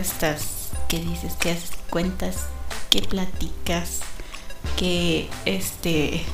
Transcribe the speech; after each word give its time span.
estás? 0.00 0.70
¿Qué 0.88 0.98
dices? 0.98 1.34
¿Qué 1.38 1.52
haces? 1.52 1.72
¿Cuentas? 1.90 2.46
¿Qué 2.90 3.02
platicas? 3.02 4.00
¿Qué 4.76 5.28
este... 5.44 6.24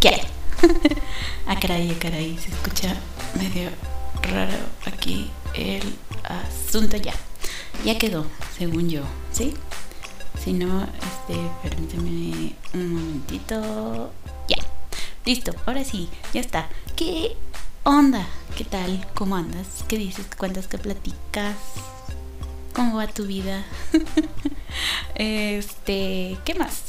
¿Qué 0.00 0.20
ah, 1.46 1.58
caray, 1.60 1.90
ah, 1.90 1.98
caray, 2.00 2.38
se 2.38 2.48
escucha 2.50 2.94
medio 3.34 3.70
raro 4.22 4.58
aquí 4.86 5.30
el 5.54 5.96
asunto 6.24 6.96
ya. 6.96 7.14
Ya 7.84 7.98
quedó, 7.98 8.26
según 8.56 8.88
yo, 8.88 9.02
¿sí? 9.32 9.54
Si 10.42 10.52
no, 10.52 10.82
este, 10.82 11.38
permíteme 11.62 12.54
un 12.74 12.94
momentito. 12.94 14.12
Ya. 14.48 14.56
Listo, 15.24 15.52
ahora 15.66 15.84
sí, 15.84 16.08
ya 16.32 16.40
está. 16.40 16.68
¿Qué 16.96 17.36
onda? 17.84 18.26
¿Qué 18.56 18.64
tal? 18.64 19.06
¿Cómo 19.14 19.36
andas? 19.36 19.66
¿Qué 19.88 19.98
dices? 19.98 20.26
¿Qué 20.26 20.36
cuentas? 20.36 20.68
¿Qué 20.68 20.78
platicas? 20.78 21.56
¿Cómo 22.76 22.98
va 22.98 23.06
tu 23.06 23.24
vida? 23.24 23.64
este, 25.14 26.36
¿qué 26.44 26.54
más? 26.58 26.82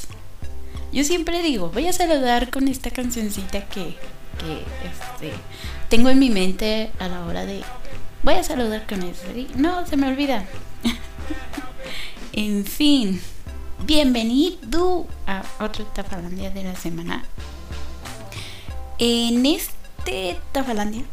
Yo 0.92 1.02
siempre 1.02 1.42
digo, 1.42 1.70
voy 1.70 1.88
a 1.88 1.94
saludar 1.94 2.50
con 2.50 2.68
esta 2.68 2.90
cancioncita 2.90 3.64
que, 3.68 3.96
que 4.38 4.64
este, 4.86 5.34
tengo 5.88 6.10
en 6.10 6.18
mi 6.18 6.28
mente 6.28 6.90
a 6.98 7.08
la 7.08 7.24
hora 7.24 7.46
de... 7.46 7.62
Voy 8.22 8.34
a 8.34 8.44
saludar 8.44 8.86
con 8.86 9.02
eso. 9.02 9.22
No, 9.56 9.86
se 9.86 9.96
me 9.96 10.08
olvida. 10.08 10.44
en 12.34 12.66
fin, 12.66 13.22
bienvenido 13.86 15.06
a 15.26 15.42
otro 15.58 15.86
Tafalandia 15.86 16.50
de 16.50 16.64
la 16.64 16.76
semana. 16.76 17.24
En 18.98 19.46
este 19.46 20.38
Tafalandia 20.52 21.04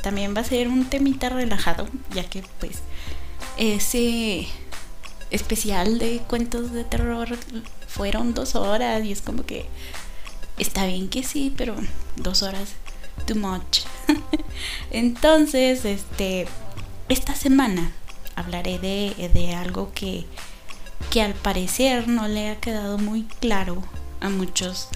también 0.00 0.32
va 0.36 0.42
a 0.42 0.44
ser 0.44 0.68
un 0.68 0.84
temita 0.84 1.28
relajado, 1.28 1.88
ya 2.14 2.22
que 2.22 2.44
pues 2.60 2.82
ese 3.56 4.46
especial 5.30 5.98
de 5.98 6.18
cuentos 6.28 6.72
de 6.72 6.84
terror 6.84 7.28
fueron 7.86 8.34
dos 8.34 8.54
horas 8.54 9.04
y 9.04 9.12
es 9.12 9.22
como 9.22 9.44
que 9.44 9.66
está 10.58 10.86
bien 10.86 11.08
que 11.08 11.22
sí, 11.22 11.52
pero 11.56 11.74
dos 12.16 12.42
horas 12.42 12.74
too 13.26 13.36
much. 13.36 13.80
Entonces, 14.90 15.84
este, 15.84 16.46
esta 17.08 17.34
semana 17.34 17.92
hablaré 18.36 18.78
de, 18.78 19.30
de 19.32 19.54
algo 19.54 19.92
que, 19.94 20.26
que 21.10 21.22
al 21.22 21.34
parecer 21.34 22.08
no 22.08 22.28
le 22.28 22.50
ha 22.50 22.56
quedado 22.60 22.98
muy 22.98 23.24
claro 23.40 23.82
a 24.20 24.28
muchos 24.28 24.88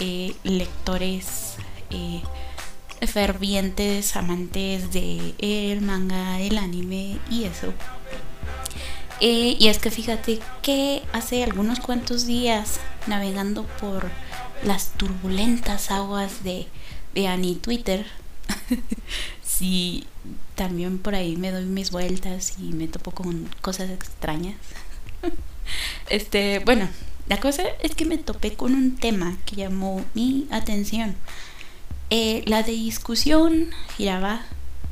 eh, 0.00 0.34
lectores 0.44 1.54
eh, 1.90 2.22
fervientes, 3.06 4.16
amantes 4.16 4.92
de 4.92 5.34
el 5.38 5.80
manga, 5.80 6.40
el 6.40 6.58
anime 6.58 7.18
y 7.30 7.44
eso. 7.44 7.72
Eh, 9.20 9.56
y 9.58 9.68
es 9.68 9.78
que 9.78 9.90
fíjate 9.90 10.38
que 10.62 11.02
hace 11.12 11.44
algunos 11.44 11.80
cuantos 11.80 12.26
días, 12.26 12.80
navegando 13.06 13.64
por 13.80 14.10
las 14.64 14.92
turbulentas 14.92 15.90
aguas 15.90 16.42
de, 16.42 16.66
de 17.14 17.28
Annie 17.28 17.56
Twitter, 17.56 18.06
sí, 19.42 20.06
también 20.54 20.98
por 20.98 21.14
ahí 21.14 21.36
me 21.36 21.50
doy 21.50 21.66
mis 21.66 21.90
vueltas 21.90 22.54
y 22.58 22.72
me 22.72 22.88
topo 22.88 23.10
con 23.10 23.48
cosas 23.60 23.90
extrañas. 23.90 24.56
este, 26.08 26.60
bueno, 26.60 26.88
la 27.28 27.38
cosa 27.38 27.62
es 27.82 27.94
que 27.94 28.06
me 28.06 28.18
topé 28.18 28.54
con 28.54 28.74
un 28.74 28.96
tema 28.96 29.36
que 29.44 29.56
llamó 29.56 30.04
mi 30.14 30.48
atención. 30.50 31.14
Eh, 32.10 32.42
la 32.46 32.62
discusión 32.62 33.70
giraba 33.96 34.42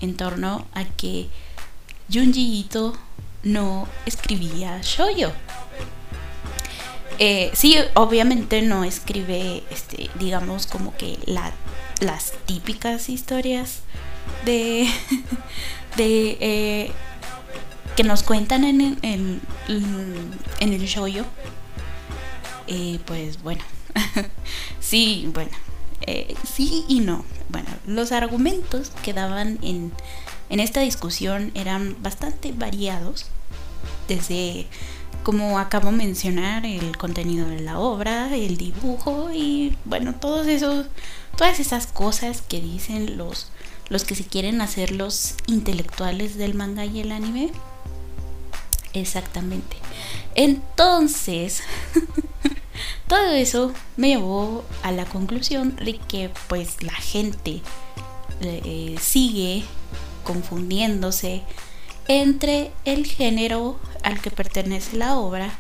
en 0.01 0.17
torno 0.17 0.67
a 0.73 0.85
que 0.85 1.29
Junji 2.13 2.61
Ito 2.61 2.97
no 3.43 3.89
escribía 4.07 4.81
shoyo. 4.83 5.33
Eh, 7.19 7.51
sí, 7.53 7.77
obviamente 7.95 8.63
no 8.63 8.85
escribe, 8.85 9.65
este, 9.71 10.09
digamos, 10.21 10.67
como 10.67 10.97
que 10.97 11.19
las 12.01 12.33
típicas 12.47 13.09
historias 13.09 13.81
de, 14.45 14.89
de 15.97 16.39
eh, 16.41 16.93
que 17.97 18.05
nos 18.05 18.23
cuentan 18.23 18.63
en, 18.63 18.99
en, 19.03 19.41
en 20.61 20.73
el 20.73 20.85
shoyo. 20.87 21.25
Eh, 22.69 22.99
pues 23.07 23.43
bueno, 23.43 23.65
sí, 24.81 25.29
bueno, 25.33 25.51
eh, 26.03 26.35
sí 26.45 26.85
y 26.89 27.01
no. 27.01 27.25
Bueno, 27.49 27.69
los 27.87 28.13
argumentos 28.13 28.91
que 29.03 29.13
daban 29.13 29.59
en, 29.63 29.93
en 30.51 30.61
esta 30.61 30.81
discusión 30.81 31.51
eran 31.55 31.97
bastante 32.03 32.53
variados, 32.53 33.27
desde, 34.07 34.67
como 35.23 35.59
acabo 35.59 35.91
de 35.91 35.97
mencionar, 35.97 36.65
el 36.65 36.97
contenido 36.97 37.49
de 37.49 37.61
la 37.61 37.79
obra, 37.79 38.35
el 38.35 38.57
dibujo 38.57 39.31
y, 39.33 39.77
bueno, 39.85 40.15
todos 40.15 40.47
esos, 40.47 40.87
todas 41.37 41.61
esas 41.61 41.87
cosas 41.87 42.43
que 42.43 42.61
dicen 42.61 43.17
los, 43.17 43.51
los 43.89 44.05
que 44.05 44.15
se 44.15 44.25
quieren 44.25 44.61
hacer 44.61 44.93
los 44.93 45.35
intelectuales 45.47 46.37
del 46.37 46.55
manga 46.55 46.85
y 46.85 47.01
el 47.01 47.13
anime. 47.13 47.51
Exactamente. 48.95 49.77
Entonces, 50.35 51.63
todo 53.07 53.33
eso 53.33 53.73
me 53.97 54.09
llevó 54.09 54.65
a 54.83 54.93
la 54.93 55.05
conclusión 55.05 55.77
de 55.77 55.99
que 55.99 56.31
pues 56.49 56.83
la 56.83 56.93
gente 56.95 57.63
eh, 58.41 58.97
sigue 59.01 59.65
confundiéndose 60.25 61.43
entre 62.07 62.71
el 62.85 63.07
género 63.07 63.79
al 64.03 64.21
que 64.21 64.31
pertenece 64.31 64.97
la 64.97 65.17
obra 65.17 65.51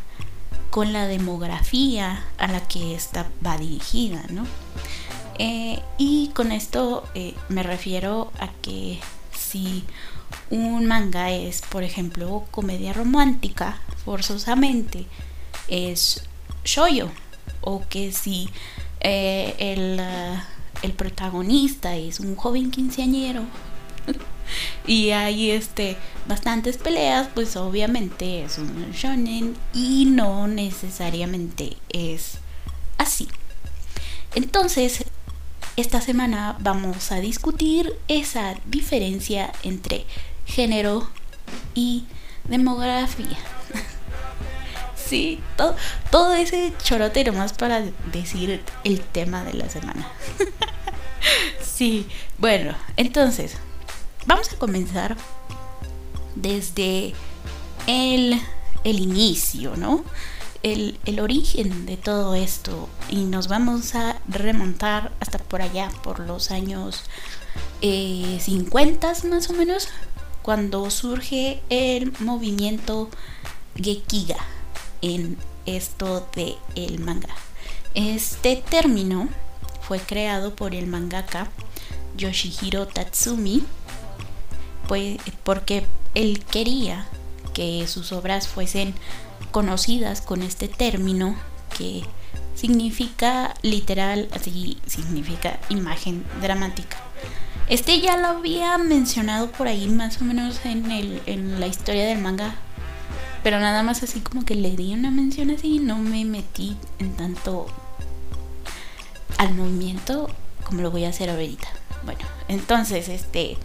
con 0.70 0.92
la 0.92 1.06
demografía 1.06 2.24
a 2.38 2.46
la 2.46 2.66
que 2.68 2.94
esta 2.94 3.28
va 3.44 3.58
dirigida, 3.58 4.24
¿no? 4.30 4.46
Eh, 5.38 5.80
y 5.98 6.28
con 6.34 6.52
esto 6.52 7.04
eh, 7.14 7.34
me 7.48 7.62
refiero 7.62 8.32
a 8.40 8.48
que 8.60 8.98
si 9.32 9.84
un 10.50 10.86
manga 10.86 11.30
es, 11.30 11.62
por 11.62 11.84
ejemplo, 11.84 12.44
comedia 12.50 12.92
romántica, 12.92 13.80
forzosamente 14.04 15.06
es 15.68 16.27
shoyo, 16.68 17.10
o 17.62 17.82
que 17.88 18.12
si 18.12 18.48
eh, 19.00 19.54
el, 19.58 20.00
el 20.82 20.92
protagonista 20.92 21.96
es 21.96 22.20
un 22.20 22.36
joven 22.36 22.70
quinceañero 22.70 23.44
y 24.86 25.10
hay 25.10 25.50
este 25.50 25.96
bastantes 26.26 26.76
peleas, 26.76 27.28
pues 27.34 27.56
obviamente 27.56 28.44
es 28.44 28.58
un 28.58 28.92
shonen 28.92 29.56
y 29.72 30.04
no 30.04 30.46
necesariamente 30.46 31.78
es 31.88 32.38
así. 32.98 33.28
Entonces, 34.34 35.04
esta 35.76 36.02
semana 36.02 36.56
vamos 36.60 37.12
a 37.12 37.20
discutir 37.20 37.94
esa 38.08 38.56
diferencia 38.66 39.52
entre 39.62 40.04
género 40.44 41.08
y 41.74 42.04
demografía. 42.44 43.38
Sí, 45.08 45.40
todo, 45.56 45.74
todo 46.10 46.34
ese 46.34 46.72
chorotero 46.82 47.32
más 47.32 47.52
para 47.52 47.82
decir 48.12 48.62
el 48.84 49.00
tema 49.00 49.42
de 49.44 49.54
la 49.54 49.68
semana. 49.68 50.08
sí, 51.62 52.06
bueno, 52.36 52.74
entonces, 52.96 53.54
vamos 54.26 54.52
a 54.52 54.58
comenzar 54.58 55.16
desde 56.34 57.14
el, 57.86 58.40
el 58.84 59.00
inicio, 59.00 59.76
¿no? 59.76 60.04
El, 60.62 60.98
el, 61.04 61.20
origen 61.20 61.86
de 61.86 61.96
todo 61.96 62.34
esto 62.34 62.88
y 63.08 63.24
nos 63.24 63.46
vamos 63.46 63.94
a 63.94 64.20
remontar 64.26 65.12
hasta 65.20 65.38
por 65.38 65.62
allá, 65.62 65.88
por 66.02 66.18
los 66.18 66.50
años 66.50 67.04
eh, 67.80 68.38
50 68.40 69.12
más 69.30 69.48
o 69.50 69.52
menos, 69.52 69.88
cuando 70.42 70.90
surge 70.90 71.62
el 71.70 72.12
movimiento 72.18 73.08
Gekiga 73.76 74.57
en 75.02 75.36
esto 75.66 76.28
de 76.34 76.56
el 76.74 76.98
manga. 76.98 77.34
Este 77.94 78.56
término 78.56 79.28
fue 79.82 79.98
creado 80.00 80.54
por 80.54 80.74
el 80.74 80.86
mangaka 80.86 81.48
Yoshihiro 82.16 82.86
Tatsumi 82.86 83.62
pues, 84.86 85.18
porque 85.44 85.86
él 86.14 86.44
quería 86.50 87.06
que 87.54 87.86
sus 87.86 88.12
obras 88.12 88.48
fuesen 88.48 88.94
conocidas 89.50 90.20
con 90.20 90.42
este 90.42 90.68
término 90.68 91.36
que 91.76 92.02
significa 92.54 93.54
literal, 93.62 94.28
así 94.32 94.78
significa 94.86 95.60
imagen 95.68 96.24
dramática. 96.40 96.96
Este 97.68 98.00
ya 98.00 98.16
lo 98.16 98.28
había 98.28 98.78
mencionado 98.78 99.52
por 99.52 99.68
ahí 99.68 99.88
más 99.88 100.20
o 100.20 100.24
menos 100.24 100.64
en, 100.64 100.90
el, 100.90 101.22
en 101.26 101.60
la 101.60 101.66
historia 101.66 102.06
del 102.06 102.18
manga 102.18 102.56
pero 103.42 103.60
nada 103.60 103.82
más 103.82 104.02
así 104.02 104.20
como 104.20 104.44
que 104.44 104.54
le 104.54 104.76
di 104.76 104.94
una 104.94 105.10
mención 105.10 105.50
así 105.50 105.78
no 105.78 105.98
me 105.98 106.24
metí 106.24 106.76
en 106.98 107.14
tanto 107.14 107.66
al 109.38 109.54
movimiento 109.54 110.28
como 110.64 110.82
lo 110.82 110.90
voy 110.90 111.04
a 111.04 111.08
hacer 111.08 111.30
ahorita. 111.30 111.68
Bueno, 112.04 112.20
entonces, 112.48 113.08
este. 113.08 113.56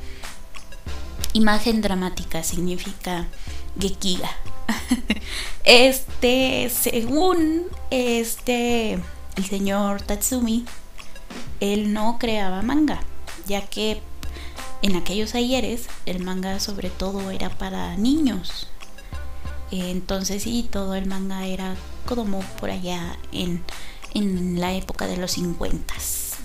imagen 1.34 1.82
dramática 1.82 2.44
significa 2.44 3.28
Gekiga. 3.80 4.30
Este, 5.66 6.70
según 6.70 7.64
este, 7.90 9.00
el 9.38 9.46
señor 9.46 10.02
Tatsumi, 10.02 10.66
él 11.62 11.94
no 11.94 12.18
creaba 12.20 12.62
manga, 12.62 13.00
ya 13.48 13.62
que 13.62 14.02
en 14.82 14.98
aquellos 14.98 15.36
ayeres 15.36 15.88
el 16.06 16.22
manga 16.22 16.60
sobre 16.60 16.90
todo 16.90 17.32
era 17.32 17.50
para 17.50 17.96
niños. 17.96 18.68
Entonces 19.82 20.44
sí, 20.44 20.68
todo 20.70 20.94
el 20.94 21.08
manga 21.08 21.48
era 21.48 21.76
como 22.06 22.42
por 22.60 22.70
allá 22.70 23.18
en, 23.32 23.64
en 24.14 24.60
la 24.60 24.74
época 24.74 25.08
de 25.08 25.18
los 25.18 25.32
50. 25.32 25.96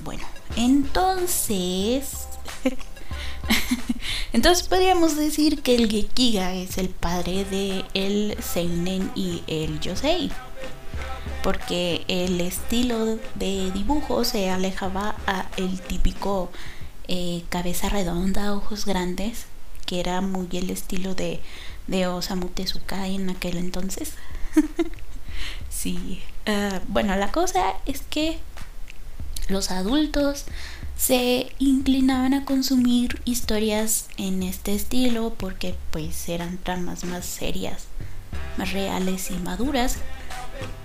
Bueno, 0.03 0.25
entonces 0.57 2.29
Entonces 4.33 4.67
podríamos 4.67 5.17
decir 5.17 5.63
que 5.63 5.75
el 5.75 5.91
Gekiga 5.91 6.55
es 6.55 6.79
el 6.79 6.89
padre 6.89 7.45
de 7.45 7.85
el 7.95 8.37
Seinen 8.43 9.11
y 9.15 9.43
el 9.47 9.81
Yosei. 9.81 10.31
Porque 11.43 12.05
el 12.09 12.41
estilo 12.41 13.19
de 13.35 13.71
dibujo 13.73 14.25
se 14.25 14.51
alejaba 14.51 15.17
a 15.27 15.49
el 15.57 15.81
típico 15.81 16.51
eh, 17.07 17.43
cabeza 17.49 17.89
redonda, 17.89 18.55
ojos 18.55 18.85
grandes, 18.85 19.47
que 19.87 20.01
era 20.01 20.21
muy 20.21 20.49
el 20.53 20.71
estilo 20.71 21.15
de, 21.15 21.41
de 21.89 22.07
Osamu 22.07 22.49
Tezuka 22.49 23.09
en 23.09 23.31
aquel 23.31 23.59
entonces. 23.59 24.13
sí. 25.69 26.23
Ah, 26.47 26.81
bueno, 26.87 27.17
la 27.17 27.33
cosa 27.33 27.75
es 27.87 28.03
que 28.03 28.39
los 29.49 29.71
adultos 29.71 30.45
se 30.97 31.53
inclinaban 31.59 32.35
a 32.35 32.45
consumir 32.45 33.23
historias 33.25 34.09
en 34.17 34.43
este 34.43 34.75
estilo 34.75 35.33
porque 35.37 35.75
pues 35.91 36.29
eran 36.29 36.59
tramas 36.59 37.05
más 37.05 37.25
serias, 37.25 37.87
más 38.57 38.73
reales 38.73 39.31
y 39.31 39.35
maduras, 39.35 39.97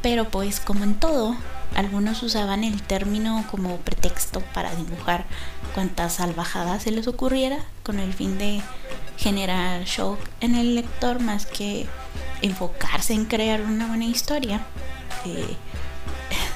pero 0.02 0.30
pues 0.30 0.60
como 0.60 0.84
en 0.84 0.96
todo, 0.96 1.36
algunos 1.76 2.22
usaban 2.22 2.64
el 2.64 2.82
término 2.84 3.44
como 3.50 3.78
pretexto 3.78 4.42
para 4.54 4.76
dibujar 4.76 5.26
cuantas 5.74 6.14
salvajadas 6.14 6.84
se 6.84 6.92
les 6.92 7.08
ocurriera 7.08 7.58
con 7.82 8.00
el 8.00 8.14
fin 8.14 8.38
de 8.38 8.62
generar 9.18 9.84
shock 9.86 10.20
en 10.42 10.56
el 10.56 10.76
lector 10.76 11.20
más 11.20 11.46
que 11.46 11.86
enfocarse 12.42 13.14
en 13.14 13.26
crear 13.26 13.62
una 13.62 13.88
buena 13.88 14.06
historia. 14.06 14.66
Eh, 15.26 15.56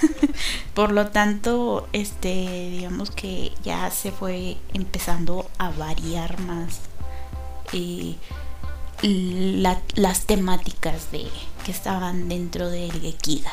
Por 0.73 0.91
lo 0.91 1.07
tanto, 1.07 1.87
este, 1.93 2.69
digamos 2.71 3.11
que 3.11 3.51
ya 3.63 3.89
se 3.91 4.11
fue 4.11 4.57
empezando 4.73 5.49
a 5.57 5.69
variar 5.71 6.39
más 6.41 6.81
eh, 7.73 8.15
las 9.01 10.25
temáticas 10.25 11.11
de, 11.11 11.27
que 11.65 11.71
estaban 11.71 12.29
dentro 12.29 12.69
del 12.69 12.91
Gekiga. 12.91 13.51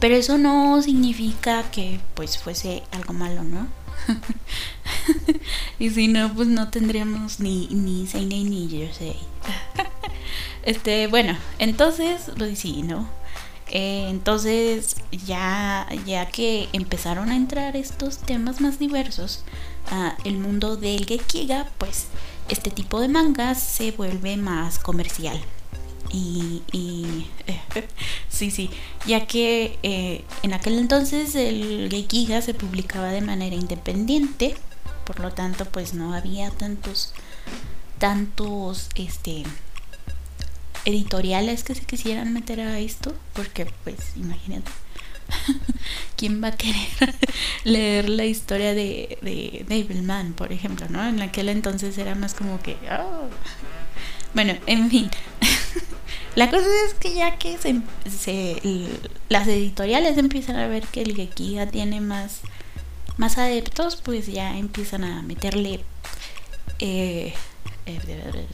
Pero 0.00 0.14
eso 0.14 0.38
no 0.38 0.80
significa 0.82 1.68
que 1.70 2.00
pues 2.14 2.38
fuese 2.38 2.84
algo 2.92 3.12
malo, 3.12 3.42
¿no? 3.42 3.66
y 5.78 5.90
si 5.90 6.08
no, 6.08 6.32
pues 6.34 6.48
no 6.48 6.68
tendríamos 6.68 7.40
ni, 7.40 7.68
ni 7.68 8.06
ni 8.06 8.68
Jersey. 8.68 9.16
este, 10.62 11.06
bueno, 11.06 11.36
entonces, 11.58 12.30
pues 12.36 12.58
sí. 12.58 12.84
Eh, 13.70 14.06
entonces, 14.08 14.96
ya, 15.26 15.86
ya 16.06 16.26
que 16.26 16.68
empezaron 16.72 17.30
a 17.30 17.36
entrar 17.36 17.76
estos 17.76 18.18
temas 18.18 18.60
más 18.60 18.78
diversos, 18.78 19.44
a 19.90 20.16
el 20.24 20.38
mundo 20.38 20.76
del 20.76 21.06
Gekiga, 21.06 21.66
pues 21.78 22.06
este 22.48 22.70
tipo 22.70 23.00
de 23.00 23.08
mangas 23.08 23.62
se 23.62 23.90
vuelve 23.92 24.36
más 24.36 24.78
comercial. 24.78 25.40
Y, 26.10 27.26
sí, 28.28 28.50
sí, 28.50 28.70
ya 29.06 29.26
que 29.26 29.78
eh, 29.82 30.24
en 30.42 30.54
aquel 30.54 30.78
entonces 30.78 31.34
el 31.34 31.88
Gekiga 31.90 32.40
se 32.40 32.54
publicaba 32.54 33.08
de 33.08 33.20
manera 33.20 33.56
independiente, 33.56 34.56
por 35.04 35.20
lo 35.20 35.32
tanto, 35.32 35.64
pues 35.66 35.94
no 35.94 36.14
había 36.14 36.50
tantos, 36.50 37.12
tantos, 37.98 38.88
este, 38.94 39.44
editoriales 40.84 41.64
que 41.64 41.74
se 41.74 41.84
quisieran 41.84 42.32
meter 42.32 42.60
a 42.60 42.78
esto, 42.78 43.14
porque 43.34 43.66
pues 43.84 43.96
imagínate, 44.16 44.70
¿quién 46.16 46.42
va 46.42 46.48
a 46.48 46.56
querer 46.56 46.88
leer 47.64 48.08
la 48.08 48.24
historia 48.24 48.74
de, 48.74 49.18
de 49.22 49.64
Devilman, 49.68 50.32
por 50.32 50.52
ejemplo, 50.52 50.86
¿no? 50.88 51.06
En 51.06 51.20
aquel 51.20 51.48
entonces 51.48 51.98
era 51.98 52.14
más 52.14 52.34
como 52.34 52.60
que... 52.60 52.76
Oh. 52.90 53.28
Bueno, 54.34 54.54
en 54.66 54.90
fin. 54.90 55.10
La 56.34 56.50
cosa 56.50 56.66
es 56.86 56.94
que 56.94 57.14
ya 57.14 57.36
que 57.36 57.58
se, 57.58 59.02
las 59.28 59.48
editoriales 59.48 60.18
empiezan 60.18 60.56
a 60.56 60.68
ver 60.68 60.86
que 60.86 61.02
el 61.02 61.16
Gekiga 61.16 61.66
tiene 61.66 62.00
más, 62.00 62.40
más 63.16 63.38
adeptos, 63.38 63.96
pues 63.96 64.26
ya 64.26 64.56
empiezan 64.56 65.04
a 65.04 65.22
meterle 65.22 65.84
eh, 66.78 67.34
eh 67.86 68.46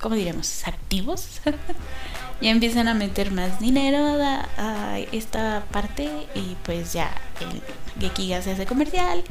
¿cómo 0.00 0.14
diremos? 0.14 0.66
activos, 0.66 1.40
ya 2.40 2.50
empiezan 2.50 2.88
a 2.88 2.94
meter 2.94 3.30
más 3.32 3.60
dinero 3.60 4.18
a, 4.22 4.98
esta 5.12 5.64
parte 5.72 6.08
y 6.34 6.56
pues 6.64 6.92
ya 6.92 7.10
el 7.40 7.62
Gekiga 8.00 8.42
se 8.42 8.52
hace 8.52 8.66
comercial 8.66 9.24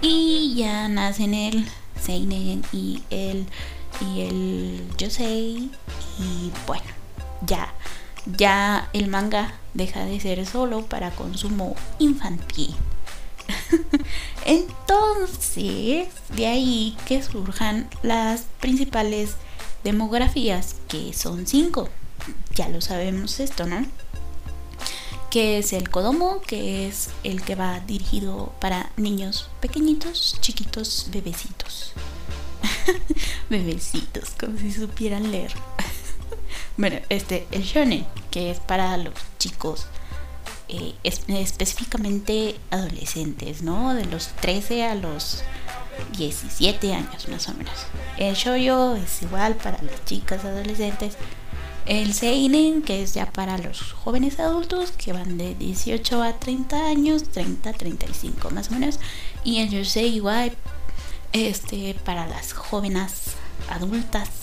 y 0.00 0.54
ya 0.56 0.88
nacen 0.88 1.34
el 1.34 1.66
Seinen 2.00 2.62
y 2.72 3.02
el 3.10 3.46
y 4.00 4.20
el 4.22 4.84
Yosei 4.98 5.70
y 6.18 6.50
bueno, 6.66 7.01
ya 7.46 7.72
ya 8.26 8.88
el 8.92 9.08
manga 9.08 9.54
deja 9.74 10.04
de 10.04 10.20
ser 10.20 10.46
solo 10.46 10.86
para 10.86 11.10
consumo 11.10 11.74
infantil. 11.98 12.74
Entonces, 14.46 16.08
de 16.34 16.46
ahí 16.46 16.96
que 17.06 17.22
surjan 17.22 17.88
las 18.02 18.44
principales 18.60 19.34
demografías, 19.82 20.76
que 20.88 21.12
son 21.12 21.46
cinco. 21.46 21.88
Ya 22.54 22.68
lo 22.68 22.80
sabemos 22.80 23.40
esto, 23.40 23.66
¿no? 23.66 23.84
Que 25.30 25.58
es 25.58 25.72
el 25.72 25.90
Kodomo, 25.90 26.40
que 26.42 26.86
es 26.86 27.10
el 27.24 27.42
que 27.42 27.56
va 27.56 27.80
dirigido 27.80 28.52
para 28.60 28.92
niños 28.96 29.50
pequeñitos, 29.60 30.36
chiquitos, 30.40 31.08
bebecitos. 31.10 31.92
bebecitos, 33.50 34.30
como 34.38 34.58
si 34.58 34.70
supieran 34.70 35.32
leer. 35.32 35.52
Bueno, 36.76 36.98
este, 37.08 37.46
el 37.50 37.62
Shonen, 37.62 38.06
que 38.30 38.50
es 38.50 38.60
para 38.60 38.96
los 38.96 39.14
chicos 39.38 39.86
eh, 40.74 40.94
específicamente 41.02 42.56
adolescentes, 42.70 43.62
¿no? 43.62 43.94
De 43.94 44.06
los 44.06 44.28
13 44.28 44.84
a 44.84 44.94
los 44.94 45.44
17 46.16 46.94
años 46.94 47.28
más 47.28 47.48
o 47.48 47.54
menos. 47.54 47.74
El 48.16 48.34
shoyo 48.34 48.96
es 48.96 49.22
igual 49.22 49.56
para 49.56 49.82
las 49.82 50.04
chicas 50.06 50.44
adolescentes. 50.44 51.16
El 51.84 52.14
seinen, 52.14 52.82
que 52.82 53.02
es 53.02 53.12
ya 53.12 53.30
para 53.30 53.58
los 53.58 53.92
jóvenes 53.92 54.38
adultos, 54.38 54.92
que 54.92 55.12
van 55.12 55.36
de 55.36 55.54
18 55.56 56.22
a 56.22 56.38
30 56.38 56.86
años, 56.86 57.24
30 57.24 57.68
a 57.68 57.72
35 57.72 58.50
más 58.50 58.70
o 58.70 58.72
menos. 58.72 58.98
Y 59.44 59.60
el 59.60 59.68
yosei 59.68 60.14
igual, 60.14 60.56
este, 61.32 61.94
para 62.04 62.26
las 62.26 62.52
jóvenes 62.52 63.34
adultas, 63.68 64.41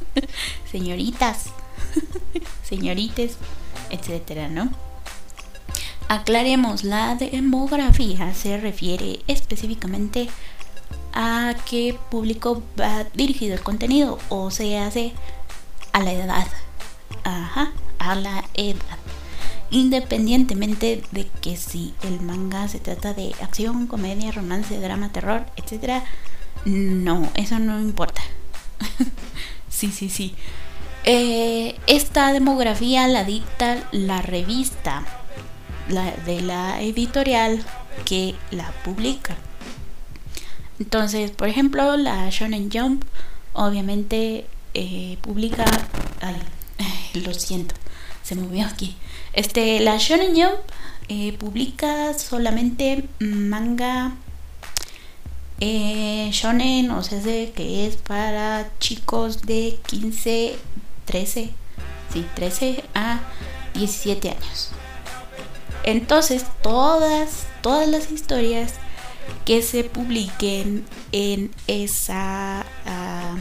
señoritas, 0.70 1.46
señorites, 2.62 3.36
etcétera, 3.90 4.48
¿no? 4.48 4.70
Aclaremos, 6.08 6.84
la 6.84 7.14
demografía 7.14 8.34
se 8.34 8.58
refiere 8.58 9.20
específicamente 9.28 10.28
a 11.14 11.54
qué 11.68 11.98
público 12.10 12.62
va 12.78 13.04
dirigido 13.14 13.54
el 13.54 13.62
contenido 13.62 14.18
o 14.28 14.50
se 14.50 14.78
hace 14.78 15.12
a 15.92 16.00
la 16.00 16.12
edad. 16.12 16.46
Ajá, 17.24 17.72
a 17.98 18.14
la 18.14 18.44
edad. 18.54 18.98
Independientemente 19.70 21.02
de 21.12 21.28
que 21.40 21.56
si 21.56 21.94
el 22.02 22.20
manga 22.20 22.68
se 22.68 22.78
trata 22.78 23.14
de 23.14 23.34
acción, 23.40 23.86
comedia, 23.86 24.32
romance, 24.32 24.78
drama, 24.78 25.10
terror, 25.12 25.46
etc. 25.56 26.02
No, 26.66 27.30
eso 27.34 27.58
no 27.58 27.80
importa. 27.80 28.20
sí, 29.72 29.90
sí, 29.90 30.08
sí. 30.08 30.34
Eh, 31.04 31.76
esta 31.88 32.32
demografía 32.32 33.08
la 33.08 33.24
dicta 33.24 33.82
la 33.90 34.22
revista 34.22 35.04
la, 35.88 36.12
de 36.12 36.40
la 36.42 36.80
editorial 36.80 37.64
que 38.04 38.36
la 38.50 38.70
publica. 38.84 39.36
Entonces, 40.78 41.30
por 41.30 41.48
ejemplo, 41.48 41.96
la 41.96 42.28
Shonen 42.30 42.70
Jump 42.72 43.04
obviamente 43.52 44.46
eh, 44.74 45.18
publica... 45.22 45.64
Lo 47.14 47.34
siento, 47.34 47.74
se 48.22 48.34
movió 48.34 48.66
aquí. 48.66 48.96
Este, 49.32 49.80
la 49.80 49.98
Shonen 49.98 50.34
Jump 50.34 50.60
eh, 51.08 51.32
publica 51.34 52.14
solamente 52.14 53.06
manga 53.18 54.12
eh, 55.64 56.28
shonen, 56.32 56.90
o 56.90 57.04
sea, 57.04 57.20
que 57.22 57.86
es 57.86 57.94
para 57.94 58.68
chicos 58.80 59.42
de 59.42 59.78
15, 59.86 60.56
13, 61.04 61.50
sí, 62.12 62.26
13 62.34 62.82
a 62.96 63.20
17 63.74 64.30
años. 64.30 64.70
Entonces, 65.84 66.46
todas, 66.64 67.46
todas 67.60 67.86
las 67.86 68.10
historias 68.10 68.74
que 69.44 69.62
se 69.62 69.84
publiquen 69.84 70.84
en 71.12 71.52
esa 71.68 72.66
ah, 72.84 73.36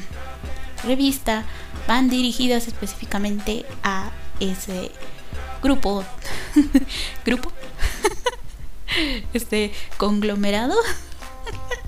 revista 0.84 1.46
van 1.88 2.08
dirigidas 2.08 2.68
específicamente 2.68 3.66
a 3.82 4.12
ese 4.40 4.92
grupo 5.64 6.04
grupo 7.26 7.52
este 9.34 9.72
conglomerado 9.98 10.76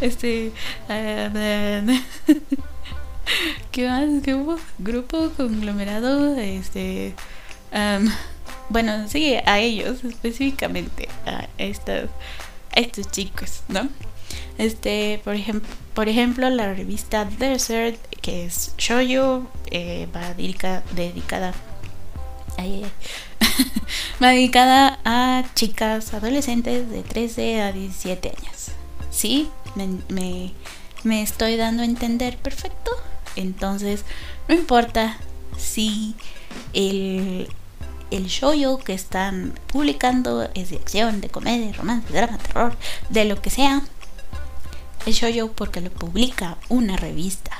este 0.00 0.52
¿qué 3.70 3.88
más? 3.88 4.22
¿qué 4.22 4.34
hubo? 4.34 4.58
grupo 4.78 5.30
conglomerado 5.36 6.36
este 6.36 7.14
bueno 8.68 9.08
sí 9.08 9.36
a 9.44 9.58
ellos 9.58 10.04
específicamente 10.04 11.08
a 11.26 11.48
estas 11.58 12.08
a 12.76 12.80
estos 12.80 13.10
chicos 13.10 13.62
no 13.68 13.88
este 14.58 15.20
por 15.24 15.34
ejemplo 15.34 15.68
por 15.94 16.08
ejemplo 16.08 16.48
la 16.50 16.72
revista 16.74 17.24
Desert 17.24 17.98
que 18.20 18.46
es 18.46 18.74
Shoyo 18.78 19.46
eh, 19.70 20.08
va 20.14 20.34
dedicada 20.34 21.54
va 24.22 24.28
dedicada 24.28 24.98
a 25.04 25.44
chicas 25.54 26.14
adolescentes 26.14 26.90
de 26.90 27.02
13 27.02 27.62
a 27.62 27.72
17 27.72 28.28
años. 28.28 28.68
¿Sí? 29.14 29.48
Me, 29.76 30.52
me, 31.04 31.22
estoy 31.22 31.56
dando 31.56 31.82
a 31.82 31.86
entender 31.86 32.36
perfecto. 32.36 32.90
Entonces, 33.36 34.04
no 34.48 34.54
importa 34.54 35.18
si 35.56 36.16
el, 36.72 37.48
el 38.10 38.26
shoyo 38.26 38.78
que 38.78 38.92
están 38.92 39.58
publicando 39.68 40.50
es 40.54 40.70
de 40.70 40.76
acción, 40.76 41.20
de 41.20 41.28
comedia, 41.28 41.72
romance, 41.72 42.12
drama, 42.12 42.38
terror, 42.38 42.76
de 43.08 43.24
lo 43.24 43.40
que 43.40 43.50
sea. 43.50 43.82
El 45.06 45.12
shoyo 45.12 45.52
porque 45.52 45.80
lo 45.80 45.90
publica 45.90 46.58
una 46.68 46.96
revista 46.96 47.56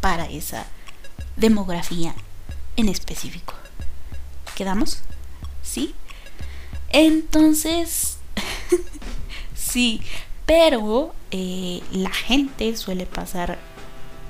para 0.00 0.26
esa 0.26 0.66
demografía 1.36 2.14
en 2.76 2.88
específico. 2.88 3.54
¿Quedamos? 4.54 5.00
¿Sí? 5.62 5.94
Entonces, 6.90 8.18
sí, 9.56 10.02
pero 10.48 11.14
eh, 11.30 11.82
la 11.92 12.08
gente 12.08 12.74
suele 12.74 13.04
pasar 13.04 13.58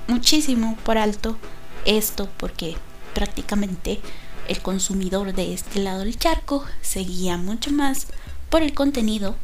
muchísimo 0.08 0.76
por 0.84 0.98
alto 0.98 1.36
esto 1.84 2.28
porque 2.38 2.76
prácticamente 3.14 4.00
el 4.48 4.60
consumidor 4.60 5.32
de 5.32 5.54
este 5.54 5.78
lado 5.78 6.00
del 6.00 6.18
charco 6.18 6.64
se 6.82 7.04
guía 7.04 7.36
mucho 7.36 7.70
más 7.70 8.08
por 8.50 8.62
el 8.62 8.74
contenido 8.74 9.36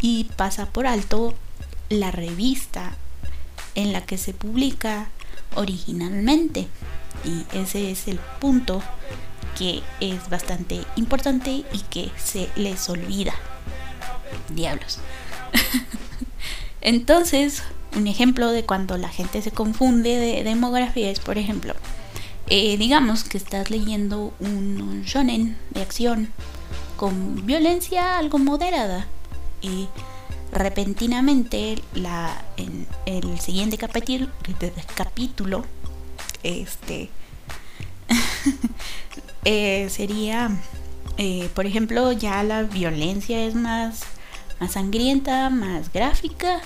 y 0.00 0.30
pasa 0.34 0.64
por 0.64 0.86
alto 0.86 1.34
la 1.90 2.10
revista 2.10 2.96
en 3.74 3.92
la 3.92 4.06
que 4.06 4.16
se 4.16 4.32
publica 4.32 5.10
originalmente. 5.56 6.68
Y 7.22 7.44
ese 7.54 7.90
es 7.90 8.08
el 8.08 8.18
punto 8.40 8.82
que 9.58 9.82
es 10.00 10.30
bastante 10.30 10.80
importante 10.96 11.50
y 11.50 11.78
que 11.90 12.10
se 12.16 12.48
les 12.56 12.88
olvida. 12.88 13.34
Diablos. 14.48 15.00
Entonces, 16.80 17.62
un 17.96 18.06
ejemplo 18.06 18.50
de 18.50 18.64
cuando 18.64 18.96
la 18.96 19.08
gente 19.08 19.42
se 19.42 19.50
confunde 19.50 20.16
de 20.16 20.44
demografía 20.44 21.10
es, 21.10 21.20
por 21.20 21.38
ejemplo, 21.38 21.74
eh, 22.48 22.76
digamos 22.78 23.24
que 23.24 23.38
estás 23.38 23.70
leyendo 23.70 24.32
un 24.40 25.02
shonen 25.04 25.56
de 25.70 25.82
acción 25.82 26.32
con 26.96 27.46
violencia 27.46 28.18
algo 28.18 28.38
moderada 28.38 29.06
y 29.62 29.88
repentinamente 30.52 31.80
la, 31.94 32.44
en 32.56 32.86
el 33.06 33.38
siguiente 33.38 33.78
capítulo, 33.78 35.64
este 36.42 37.10
Eh, 39.46 39.88
sería, 39.88 40.50
eh, 41.16 41.48
por 41.54 41.64
ejemplo, 41.64 42.12
ya 42.12 42.42
la 42.42 42.62
violencia 42.62 43.42
es 43.46 43.54
más, 43.54 44.02
más 44.60 44.72
sangrienta, 44.72 45.50
más 45.50 45.92
gráfica. 45.92 46.60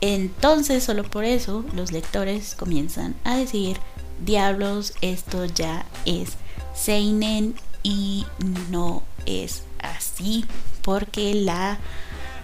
Entonces, 0.00 0.84
solo 0.84 1.04
por 1.04 1.24
eso, 1.24 1.64
los 1.74 1.92
lectores 1.92 2.54
comienzan 2.54 3.14
a 3.24 3.36
decir, 3.36 3.78
diablos, 4.24 4.94
esto 5.00 5.44
ya 5.46 5.84
es 6.04 6.36
Seinen 6.74 7.54
y 7.82 8.26
no 8.70 9.02
es 9.26 9.64
así, 9.82 10.44
porque 10.82 11.34
la 11.34 11.78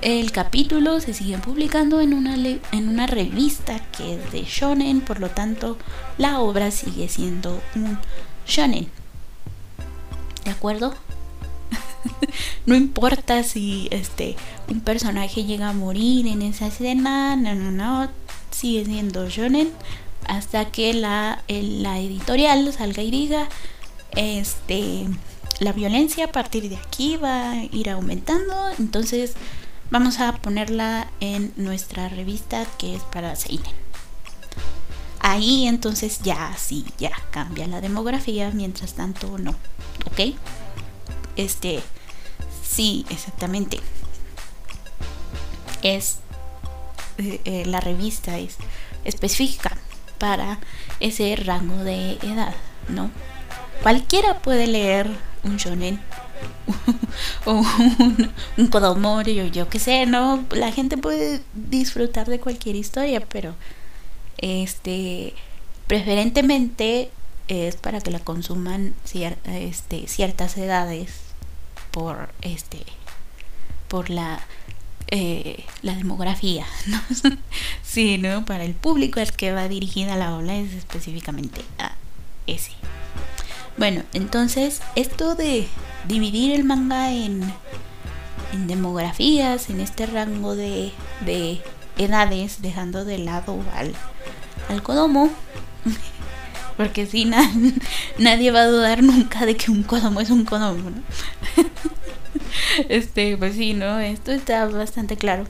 el 0.03 0.31
capítulo 0.31 1.01
se 1.01 1.15
sigue 1.15 1.39
publicando 1.39 2.03
en 2.03 2.13
una, 2.13 2.35
en 2.37 2.89
una 2.89 3.07
revista 3.07 3.81
que 3.97 4.17
es 4.17 4.33
de 4.33 4.45
shonen, 4.45 5.01
por 5.01 5.21
lo 5.21 5.31
tanto 5.31 5.79
la 6.19 6.41
obra 6.41 6.71
sigue 6.71 7.09
siendo 7.09 7.63
un 7.75 7.99
shonen. 8.47 8.89
¿De 10.45 10.51
acuerdo? 10.51 10.95
no 12.67 12.75
importa 12.75 13.43
si 13.43 13.89
este 13.91 14.37
un 14.69 14.81
personaje 14.81 15.45
llega 15.45 15.69
a 15.69 15.73
morir 15.73 16.27
en 16.27 16.43
esa 16.43 16.67
escena, 16.67 17.37
no, 17.37 17.55
no, 17.55 17.71
no, 17.71 18.11
sigue 18.51 18.85
siendo 18.85 19.29
shonen 19.29 19.71
hasta 20.27 20.71
que 20.73 20.93
la, 20.93 21.43
la 21.49 21.99
editorial 21.99 22.73
salga 22.73 23.03
y 23.03 23.11
diga 23.11 23.49
este 24.17 25.07
la 25.61 25.73
violencia 25.73 26.27
a 26.27 26.33
partir 26.33 26.69
de 26.69 26.77
aquí 26.77 27.17
va 27.17 27.53
a 27.53 27.65
ir 27.65 27.89
aumentando, 27.89 28.55
entonces 28.79 29.35
vamos 29.91 30.21
a 30.21 30.33
ponerla 30.33 31.09
en 31.21 31.53
nuestra 31.57 32.09
revista 32.09 32.67
que 32.79 32.97
es 32.97 33.03
para 33.05 33.37
Seinen. 33.37 33.87
Ahí 35.21 35.67
entonces 35.67 36.21
ya 36.23 36.55
sí, 36.59 36.85
ya 36.99 37.11
cambia 37.31 37.67
la 37.67 37.81
demografía, 37.81 38.51
mientras 38.51 38.95
tanto 38.95 39.39
no. 39.39 39.53
¿Ok? 40.07 40.37
Este, 41.37 41.83
sí, 42.63 43.05
exactamente. 43.09 43.81
Es, 45.87 46.19
eh, 47.19 47.41
eh, 47.45 47.65
la 47.67 47.81
revista 47.81 48.39
es 48.39 48.57
específica 49.05 49.77
para 50.19 50.59
ese 50.99 51.37
rango 51.37 51.77
de 51.85 52.13
edad, 52.23 52.55
¿no? 52.89 53.11
Cualquiera 53.83 54.41
puede 54.41 54.67
leer 54.67 55.09
un 55.45 55.59
shonen 55.59 56.01
o 57.45 57.63
un, 58.57 58.67
kodomori 58.67 59.41
o 59.41 59.47
yo 59.47 59.69
qué 59.69 59.79
sé, 59.79 60.07
¿no? 60.07 60.45
La 60.51 60.73
gente 60.73 60.97
puede 60.97 61.43
disfrutar 61.55 62.27
de 62.27 62.41
cualquier 62.41 62.75
historia, 62.75 63.21
pero 63.21 63.55
este 64.39 65.35
preferentemente 65.87 67.11
es 67.47 67.77
para 67.77 68.01
que 68.01 68.11
la 68.11 68.19
consuman 68.19 68.95
este, 69.45 70.09
ciertas 70.09 70.57
edades 70.57 71.11
por 71.93 72.29
este 72.43 72.83
por 73.89 74.11
la 74.11 74.41
eh, 75.09 75.65
la 75.83 75.95
demografía 75.95 76.67
¿no? 76.87 77.01
sí 77.83 78.19
no 78.19 78.45
para 78.45 78.65
el 78.65 78.75
público 78.75 79.21
al 79.21 79.33
que 79.33 79.53
va 79.53 79.69
dirigida 79.69 80.17
la 80.17 80.35
ola 80.35 80.57
es 80.57 80.73
específicamente 80.73 81.61
a 81.79 81.93
ese 82.47 82.73
bueno 83.77 84.03
entonces 84.13 84.81
esto 84.95 85.35
de 85.35 85.69
dividir 86.09 86.55
el 86.55 86.65
manga 86.65 87.13
en 87.13 87.53
en 88.53 88.67
demografías 88.69 89.71
en 89.71 89.81
este 89.81 90.07
rango 90.07 90.55
de, 90.55 90.93
de 91.25 91.61
edades 91.99 92.63
dejando 92.63 93.05
de 93.05 93.19
lado 93.19 93.59
al 93.75 93.95
al 94.69 94.83
Kodomo. 94.83 95.31
Porque 96.77 97.07
si 97.07 97.25
nadie 98.19 98.51
va 98.51 98.61
a 98.61 98.67
dudar 98.67 99.03
nunca 99.03 99.47
de 99.47 99.57
que 99.57 99.71
un 99.71 99.83
Kodomo 99.83 100.21
es 100.21 100.31
un 100.31 100.45
Kodomo. 100.45 100.91
este, 102.89 103.37
pues 103.37 103.55
sí, 103.55 103.75
¿no? 103.75 103.99
Esto 103.99 104.33
está 104.33 104.67
bastante 104.67 105.17
claro. 105.17 105.45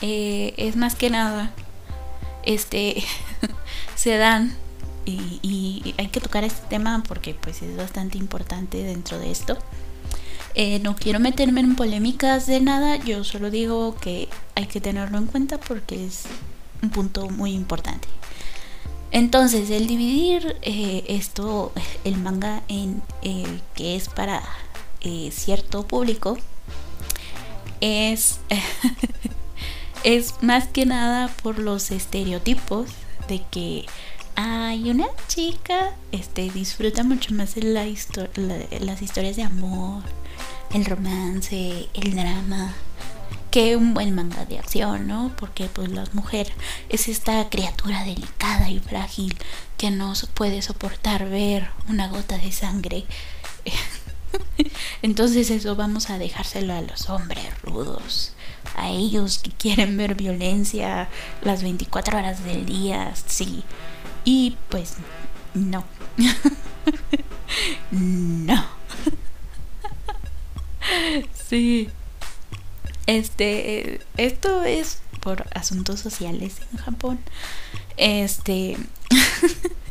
Eh, 0.00 0.54
es 0.56 0.76
más 0.76 0.94
que 0.96 1.10
nada, 1.10 1.52
este, 2.44 3.02
se 3.94 4.16
dan 4.16 4.54
y, 5.06 5.94
hay 5.98 6.08
que 6.08 6.20
tocar 6.20 6.44
este 6.44 6.66
tema 6.68 7.02
porque 7.06 7.34
pues 7.34 7.62
es 7.62 7.76
bastante 7.76 8.18
importante 8.18 8.82
dentro 8.82 9.18
de 9.18 9.30
esto. 9.30 9.56
Eh, 10.54 10.78
no 10.80 10.94
quiero 10.94 11.20
meterme 11.20 11.60
en 11.60 11.74
polémicas 11.74 12.46
de 12.46 12.60
nada, 12.60 12.96
yo 12.96 13.24
solo 13.24 13.50
digo 13.50 13.96
que 13.96 14.28
hay 14.54 14.66
que 14.66 14.80
tenerlo 14.80 15.18
en 15.18 15.26
cuenta 15.26 15.58
porque 15.58 16.06
es 16.06 16.24
un 16.82 16.90
punto 16.90 17.28
muy 17.28 17.52
importante. 17.52 18.06
Entonces, 19.10 19.70
el 19.70 19.86
dividir 19.86 20.56
eh, 20.62 21.04
esto, 21.08 21.72
el 22.04 22.16
manga 22.16 22.62
en 22.68 23.02
que 23.74 23.96
es 23.96 24.08
para 24.08 24.42
eh, 25.04 25.30
cierto 25.32 25.86
público, 25.86 26.38
es, 27.80 28.40
es 30.04 30.34
más 30.42 30.68
que 30.68 30.86
nada 30.86 31.28
por 31.42 31.58
los 31.58 31.90
estereotipos 31.90 32.90
de 33.28 33.42
que 33.50 33.86
hay 34.36 34.90
una 34.90 35.06
chica 35.28 35.92
este, 36.10 36.50
disfruta 36.50 37.04
mucho 37.04 37.34
más 37.34 37.56
las 37.56 39.02
historias 39.02 39.36
de 39.36 39.42
amor, 39.42 40.02
el 40.72 40.84
romance, 40.84 41.88
el 41.94 42.16
drama, 42.16 42.74
que 43.50 43.76
un 43.76 43.94
buen 43.94 44.14
manga 44.14 44.44
de 44.46 44.58
acción, 44.58 45.06
¿no? 45.06 45.32
Porque 45.36 45.66
pues 45.66 45.88
la 45.88 46.04
mujer 46.12 46.52
es 46.88 47.06
esta 47.06 47.48
criatura 47.48 48.02
delicada 48.02 48.68
y 48.68 48.80
frágil 48.80 49.36
que 49.76 49.92
no 49.92 50.14
puede 50.34 50.60
soportar 50.62 51.28
ver 51.28 51.70
una 51.88 52.08
gota 52.08 52.36
de 52.38 52.50
sangre. 52.50 53.04
Entonces 55.02 55.50
eso 55.50 55.76
vamos 55.76 56.10
a 56.10 56.18
dejárselo 56.18 56.74
a 56.74 56.82
los 56.82 57.08
hombres 57.10 57.44
rudos, 57.62 58.32
a 58.76 58.90
ellos 58.90 59.38
que 59.38 59.50
quieren 59.50 59.96
ver 59.96 60.14
violencia 60.14 61.08
las 61.42 61.62
24 61.62 62.18
horas 62.18 62.44
del 62.44 62.66
día, 62.66 63.12
sí. 63.26 63.64
Y 64.24 64.56
pues 64.68 64.94
no. 65.54 65.84
no. 67.90 68.64
sí. 71.48 71.90
Este, 73.06 74.00
esto 74.16 74.62
es 74.62 75.00
por 75.20 75.46
asuntos 75.54 76.00
sociales 76.00 76.56
en 76.72 76.78
Japón. 76.78 77.18
Este, 77.96 78.76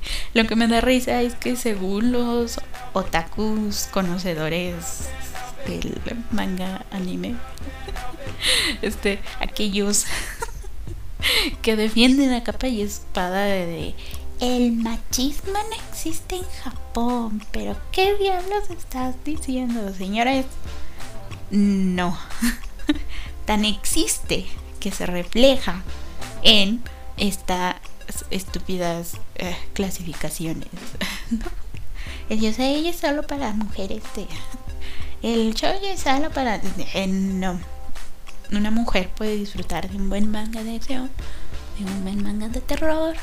lo 0.33 0.45
que 0.45 0.55
me 0.55 0.67
da 0.67 0.81
risa 0.81 1.21
es 1.21 1.35
que 1.35 1.55
según 1.55 2.11
los 2.11 2.59
otakus 2.93 3.87
conocedores 3.91 5.09
del 5.67 5.99
manga 6.31 6.85
anime, 6.91 7.35
este, 8.81 9.19
aquellos 9.39 10.05
que 11.61 11.75
defienden 11.75 12.33
a 12.33 12.43
capa 12.43 12.67
y 12.67 12.81
espada 12.81 13.43
de 13.45 13.95
el 14.39 14.73
machismo 14.73 15.53
no 15.53 15.89
existe 15.89 16.35
en 16.35 16.43
Japón, 16.63 17.41
pero 17.51 17.77
¿qué 17.93 18.15
diablos 18.17 18.69
estás 18.69 19.15
diciendo, 19.23 19.93
señores? 19.93 20.45
No. 21.49 22.17
Tan 23.45 23.63
existe 23.63 24.45
que 24.81 24.91
se 24.91 25.05
refleja 25.05 25.81
en 26.41 26.83
estas 27.15 27.75
estúpidas 28.31 29.17
eh, 29.35 29.55
clasificaciones. 29.73 30.69
El 32.29 32.39
yo 32.39 32.53
sé 32.53 32.87
es 32.87 32.95
solo 32.97 33.23
para 33.23 33.53
mujeres. 33.53 34.03
el 35.21 35.53
show 35.53 35.73
es 35.83 36.01
solo 36.01 36.29
para. 36.31 36.61
No. 37.07 37.59
Una 38.51 38.71
mujer 38.71 39.09
puede 39.09 39.35
disfrutar 39.35 39.89
de 39.89 39.97
un 39.97 40.09
buen 40.09 40.29
manga 40.29 40.63
de 40.63 40.75
acción 40.75 41.09
de 41.77 41.85
un 41.85 42.03
buen 42.03 42.23
manga 42.23 42.49
de 42.49 42.61
terror. 42.61 43.15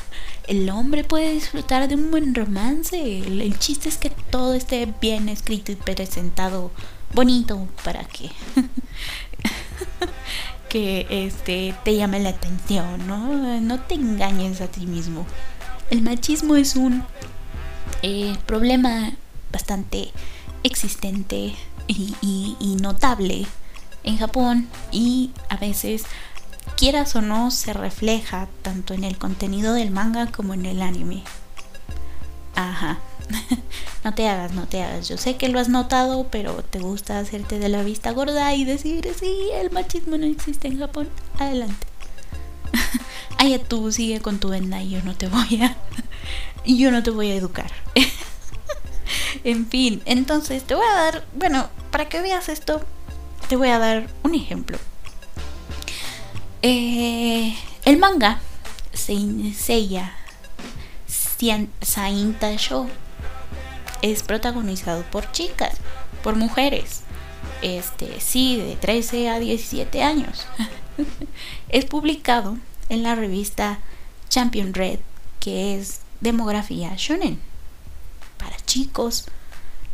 El 0.47 0.69
hombre 0.69 1.03
puede 1.03 1.33
disfrutar 1.33 1.87
de 1.87 1.95
un 1.95 2.11
buen 2.11 2.35
romance. 2.35 3.19
El, 3.19 3.57
chiste 3.59 3.89
es 3.89 3.97
que 3.97 4.09
todo 4.09 4.53
esté 4.53 4.91
bien 4.99 5.29
escrito 5.29 5.71
y 5.71 5.75
presentado 5.75 6.71
bonito 7.13 7.67
para 7.83 8.03
que 8.05 8.31
que 10.71 11.05
este 11.09 11.75
te 11.83 11.97
llame 11.97 12.21
la 12.21 12.29
atención, 12.29 13.05
¿no? 13.05 13.59
No 13.59 13.81
te 13.81 13.95
engañes 13.95 14.61
a 14.61 14.67
ti 14.67 14.85
mismo. 14.85 15.25
El 15.89 16.01
machismo 16.01 16.55
es 16.55 16.77
un 16.77 17.03
eh, 18.03 18.37
problema 18.45 19.11
bastante 19.51 20.11
existente 20.63 21.53
y 21.87 22.77
notable 22.79 23.45
en 24.05 24.17
Japón 24.17 24.69
y 24.93 25.31
a 25.49 25.57
veces 25.57 26.05
quieras 26.77 27.17
o 27.17 27.21
no, 27.21 27.51
se 27.51 27.73
refleja 27.73 28.47
tanto 28.61 28.93
en 28.93 29.03
el 29.03 29.17
contenido 29.17 29.73
del 29.73 29.91
manga 29.91 30.27
como 30.27 30.53
en 30.53 30.65
el 30.65 30.81
anime. 30.81 31.23
Ajá. 32.55 32.99
no 34.03 34.13
te 34.13 34.27
hagas, 34.27 34.53
no 34.53 34.67
te 34.67 34.83
hagas. 34.83 35.07
Yo 35.07 35.17
sé 35.17 35.37
que 35.37 35.49
lo 35.49 35.59
has 35.59 35.69
notado, 35.69 36.27
pero 36.29 36.63
te 36.63 36.79
gusta 36.79 37.19
hacerte 37.19 37.59
de 37.59 37.69
la 37.69 37.83
vista 37.83 38.11
gorda 38.11 38.53
y 38.53 38.65
decir, 38.65 39.07
sí, 39.19 39.49
el 39.53 39.71
machismo 39.71 40.17
no 40.17 40.25
existe 40.25 40.67
en 40.67 40.79
Japón. 40.79 41.09
Adelante. 41.39 41.87
Ay, 43.37 43.59
tú 43.67 43.91
sigue 43.91 44.21
con 44.21 44.39
tu 44.39 44.49
venda 44.49 44.81
y 44.81 44.91
yo 44.91 45.01
no 45.03 45.15
te 45.15 45.27
voy 45.27 45.61
a... 45.63 45.77
yo 46.65 46.91
no 46.91 47.03
te 47.03 47.09
voy 47.09 47.31
a 47.31 47.35
educar. 47.35 47.71
en 49.43 49.67
fin, 49.67 50.01
entonces 50.05 50.63
te 50.63 50.75
voy 50.75 50.85
a 50.85 50.95
dar, 50.95 51.25
bueno, 51.35 51.69
para 51.91 52.07
que 52.07 52.21
veas 52.21 52.49
esto, 52.49 52.81
te 53.47 53.55
voy 53.55 53.69
a 53.69 53.79
dar 53.79 54.07
un 54.23 54.35
ejemplo. 54.35 54.77
Eh, 56.61 57.55
el 57.85 57.97
manga 57.97 58.39
Seiya 58.93 60.13
Sainta 61.81 62.55
Show 62.55 62.87
es 64.01 64.23
protagonizado 64.23 65.03
por 65.03 65.31
chicas, 65.31 65.75
por 66.23 66.35
mujeres. 66.35 67.01
Este, 67.61 68.19
sí, 68.19 68.57
de 68.57 68.75
13 68.75 69.29
a 69.29 69.39
17 69.39 70.03
años. 70.03 70.47
es 71.69 71.85
publicado 71.85 72.57
en 72.89 73.03
la 73.03 73.15
revista 73.15 73.79
Champion 74.29 74.73
Red, 74.73 74.99
que 75.39 75.77
es 75.77 76.01
demografía 76.21 76.93
shonen 76.97 77.39
para 78.37 78.57
chicos 78.65 79.25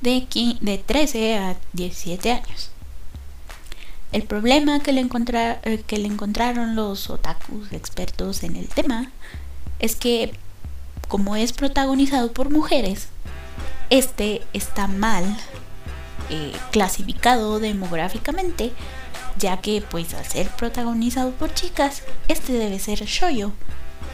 de, 0.01 0.27
de 0.61 0.77
13 0.77 1.37
a 1.37 1.57
17 1.73 2.31
años. 2.31 2.71
El 4.11 4.23
problema 4.23 4.79
que 4.79 4.93
le, 4.93 5.01
eh, 5.01 5.83
que 5.85 5.97
le 5.97 6.07
encontraron 6.07 6.75
los 6.75 7.09
otakus 7.09 7.73
expertos 7.73 8.43
en 8.43 8.55
el 8.55 8.67
tema 8.69 9.11
es 9.79 9.95
que 9.95 10.33
como 11.07 11.35
es 11.35 11.53
protagonizado 11.53 12.31
por 12.31 12.49
mujeres, 12.49 13.09
este 13.89 14.41
está 14.53 14.87
mal 14.87 15.25
eh, 16.29 16.53
clasificado 16.71 17.59
demográficamente, 17.59 18.73
ya 19.37 19.57
que 19.61 19.81
pues 19.81 20.13
al 20.13 20.25
ser 20.25 20.49
protagonizado 20.49 21.31
por 21.31 21.53
chicas, 21.53 22.03
este 22.27 22.53
debe 22.53 22.79
ser 22.79 23.03
shoyo 23.05 23.51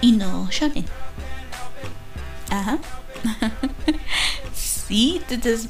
y 0.01 0.11
no 0.13 0.49
shonen. 0.51 0.85
Ajá. 2.49 2.77
sí, 4.53 5.21
entonces 5.29 5.69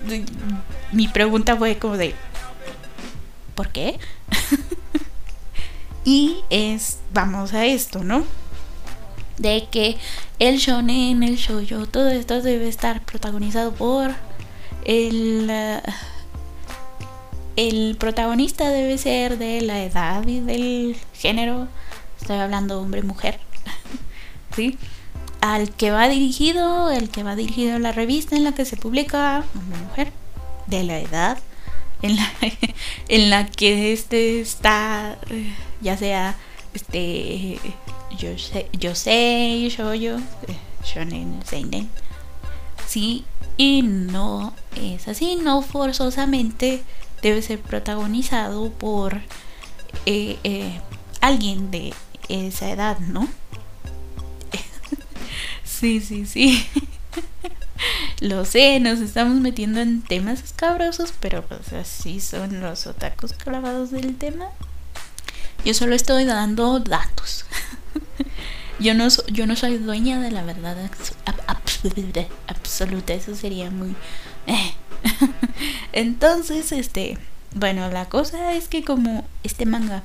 mi 0.91 1.07
pregunta 1.07 1.55
fue 1.55 1.77
como 1.77 1.97
de 1.97 2.15
¿Por 3.55 3.69
qué? 3.69 3.99
y 6.05 6.43
es, 6.49 6.99
vamos 7.13 7.53
a 7.53 7.65
esto, 7.65 8.03
¿no? 8.03 8.25
De 9.37 9.67
que 9.69 9.97
el 10.47 10.57
shonen, 10.57 11.23
el 11.23 11.37
shoujo, 11.37 11.85
todo 11.87 12.09
esto 12.09 12.41
debe 12.41 12.67
estar 12.67 13.01
protagonizado 13.01 13.73
por 13.73 14.11
el... 14.85 15.47
Uh, 15.49 15.91
el 17.55 17.95
protagonista 17.99 18.69
debe 18.69 18.97
ser 18.97 19.37
de 19.37 19.61
la 19.61 19.83
edad 19.83 20.27
y 20.27 20.39
del 20.39 20.97
género. 21.13 21.67
Estoy 22.19 22.37
hablando 22.37 22.81
hombre-mujer. 22.81 23.39
¿Sí? 24.55 24.77
Al 25.39 25.69
que 25.69 25.91
va 25.91 26.09
dirigido, 26.09 26.89
el 26.89 27.09
que 27.09 27.21
va 27.21 27.35
dirigido 27.35 27.75
a 27.75 27.79
la 27.79 27.91
revista 27.91 28.35
en 28.35 28.43
la 28.43 28.53
que 28.53 28.65
se 28.65 28.75
publica, 28.75 29.43
hombre-mujer, 29.55 30.11
de 30.65 30.83
la 30.83 30.99
edad 30.99 31.37
en 32.01 32.17
la, 32.17 32.31
en 33.07 33.29
la 33.29 33.45
que 33.47 33.93
este 33.93 34.41
está, 34.41 35.17
ya 35.79 35.95
sea 35.97 36.35
este 36.73 37.59
yo 38.17 38.37
sé, 38.37 38.69
yo 38.73 38.95
sé, 38.95 39.69
yo 39.69 39.93
yo, 39.93 40.17
shonen, 40.83 41.41
seinen, 41.45 41.89
sí 42.87 43.25
y 43.57 43.83
no 43.83 44.53
es 44.75 45.07
así, 45.07 45.35
no 45.35 45.61
forzosamente 45.61 46.83
debe 47.21 47.41
ser 47.41 47.59
protagonizado 47.59 48.71
por 48.71 49.21
eh, 50.05 50.37
eh, 50.43 50.81
alguien 51.21 51.71
de 51.71 51.93
esa 52.29 52.69
edad, 52.69 52.97
¿no? 52.99 53.27
sí, 55.63 56.01
sí, 56.01 56.25
sí. 56.25 56.67
Lo 58.19 58.45
sé, 58.45 58.79
nos 58.79 58.99
estamos 58.99 59.39
metiendo 59.39 59.81
en 59.81 60.01
temas 60.01 60.41
escabrosos, 60.41 61.13
pero 61.19 61.43
pues 61.45 61.73
así 61.73 62.21
son 62.21 62.61
los 62.61 62.87
otakus 62.87 63.33
clavados 63.33 63.91
del 63.91 64.15
tema. 64.17 64.47
Yo 65.65 65.73
solo 65.73 65.95
estoy 65.95 66.25
dando 66.25 66.79
datos. 66.79 67.45
Yo, 68.83 68.93
no, 68.93 69.07
yo 69.31 69.47
no 69.47 69.55
soy 69.55 69.77
dueña 69.77 70.19
de 70.19 70.29
la 70.29 70.43
verdad 70.43 70.77
absoluta, 72.47 73.13
eso 73.13 73.35
sería 73.35 73.71
muy... 73.71 73.95
Eh. 74.47 74.73
Entonces, 75.93 76.71
este, 76.71 77.17
bueno, 77.55 77.89
la 77.89 78.09
cosa 78.09 78.53
es 78.53 78.67
que 78.67 78.83
como 78.83 79.25
este 79.43 79.65
manga 79.65 80.03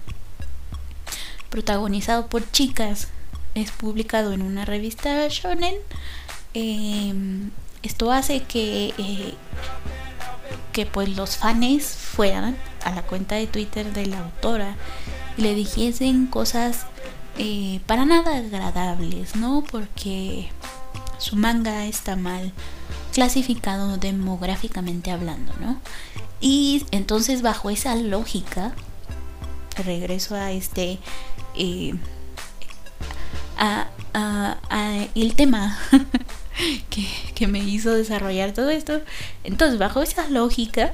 protagonizado 1.50 2.28
por 2.28 2.48
chicas 2.50 3.08
es 3.54 3.72
publicado 3.72 4.32
en 4.32 4.42
una 4.42 4.64
revista 4.64 5.26
shonen, 5.28 5.74
eh, 6.54 7.12
esto 7.82 8.12
hace 8.12 8.42
que, 8.44 8.94
eh, 8.96 9.34
que 10.72 10.86
pues 10.86 11.08
los 11.16 11.36
fans 11.36 11.84
fueran 11.84 12.56
a 12.84 12.92
la 12.92 13.02
cuenta 13.02 13.34
de 13.34 13.48
Twitter 13.48 13.92
de 13.92 14.06
la 14.06 14.20
autora 14.20 14.76
y 15.36 15.42
le 15.42 15.54
dijesen 15.54 16.26
cosas 16.26 16.86
eh, 17.38 17.80
para 17.86 18.04
nada 18.04 18.36
agradables, 18.36 19.36
¿no? 19.36 19.64
Porque 19.70 20.50
su 21.18 21.36
manga 21.36 21.86
está 21.86 22.16
mal 22.16 22.52
clasificado 23.12 23.96
demográficamente 23.96 25.10
hablando, 25.10 25.52
¿no? 25.60 25.80
Y 26.40 26.84
entonces 26.90 27.42
bajo 27.42 27.70
esa 27.70 27.94
lógica, 27.96 28.74
regreso 29.84 30.34
a 30.34 30.52
este... 30.52 30.98
Eh, 31.54 31.94
a, 33.56 33.88
el 35.14 35.34
tema 35.34 35.78
que, 37.34 37.46
me 37.46 37.60
hizo 37.60 37.94
desarrollar 37.94 38.52
todo 38.52 38.70
esto. 38.70 39.00
Entonces, 39.44 39.78
bajo 39.78 40.02
esa 40.02 40.28
lógica, 40.28 40.92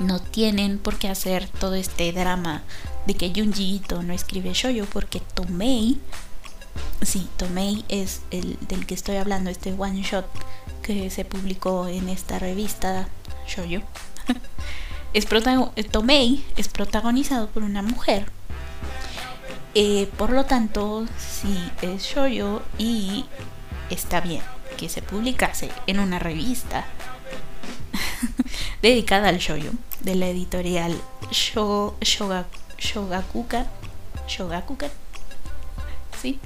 no 0.00 0.20
tienen 0.20 0.78
por 0.78 0.96
qué 0.98 1.08
hacer 1.08 1.48
todo 1.48 1.74
este 1.74 2.12
drama 2.12 2.62
de 3.08 3.14
que 3.14 3.32
Junji 3.34 3.80
no 4.04 4.12
escribe 4.12 4.52
shoyo 4.52 4.84
porque 4.84 5.20
Tomei, 5.20 5.98
sí, 7.00 7.26
Tomei 7.38 7.82
es 7.88 8.20
el 8.30 8.58
del 8.68 8.84
que 8.84 8.92
estoy 8.92 9.16
hablando, 9.16 9.48
este 9.48 9.72
one 9.72 10.02
shot 10.02 10.26
que 10.82 11.08
se 11.08 11.24
publicó 11.24 11.88
en 11.88 12.10
esta 12.10 12.38
revista 12.38 13.08
shoyo. 13.46 13.80
es 15.14 15.26
Tomei 15.90 16.44
es 16.58 16.68
protagonizado 16.68 17.48
por 17.48 17.62
una 17.62 17.80
mujer. 17.80 18.30
Eh, 19.74 20.10
por 20.18 20.28
lo 20.28 20.44
tanto, 20.44 21.06
sí 21.16 21.56
es 21.80 22.02
shoyo 22.02 22.60
y 22.76 23.24
está 23.88 24.20
bien 24.20 24.42
que 24.76 24.90
se 24.90 25.00
publicase 25.00 25.70
en 25.86 25.98
una 25.98 26.18
revista 26.18 26.84
dedicada 28.82 29.30
al 29.30 29.38
shoyo 29.38 29.70
de 30.00 30.14
la 30.14 30.28
editorial 30.28 30.94
Shogakukan. 32.78 33.66
Shogakukan. 34.26 34.90
Sí. 36.20 36.38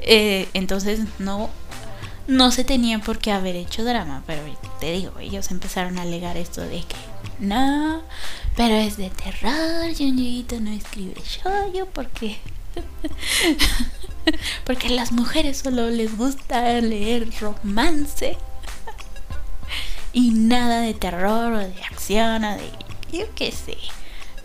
Eh, 0.00 0.48
entonces 0.54 1.00
no 1.18 1.50
no 2.26 2.50
se 2.50 2.64
tenía 2.64 2.98
por 2.98 3.18
qué 3.18 3.30
haber 3.30 3.54
hecho 3.56 3.84
drama, 3.84 4.24
pero 4.26 4.42
te 4.80 4.92
digo, 4.92 5.18
ellos 5.20 5.50
empezaron 5.50 5.98
a 5.98 6.02
alegar 6.02 6.36
esto 6.36 6.60
de 6.60 6.80
que 6.80 6.96
no, 7.38 8.02
pero 8.56 8.74
es 8.74 8.96
de 8.96 9.10
terror, 9.10 9.94
Junjiito 9.96 10.60
no 10.60 10.70
escribe 10.70 11.20
shoyo 11.22 11.86
porque 11.86 12.38
porque 14.64 14.88
a 14.88 14.90
las 14.90 15.12
mujeres 15.12 15.58
solo 15.58 15.90
les 15.90 16.16
gusta 16.16 16.80
leer 16.80 17.28
romance 17.40 18.36
y 20.12 20.30
nada 20.30 20.80
de 20.80 20.94
terror 20.94 21.52
o 21.52 21.58
de 21.58 21.82
acción 21.84 22.44
o 22.44 22.56
de 22.56 22.70
yo 23.12 23.26
qué 23.34 23.52
sé. 23.52 23.76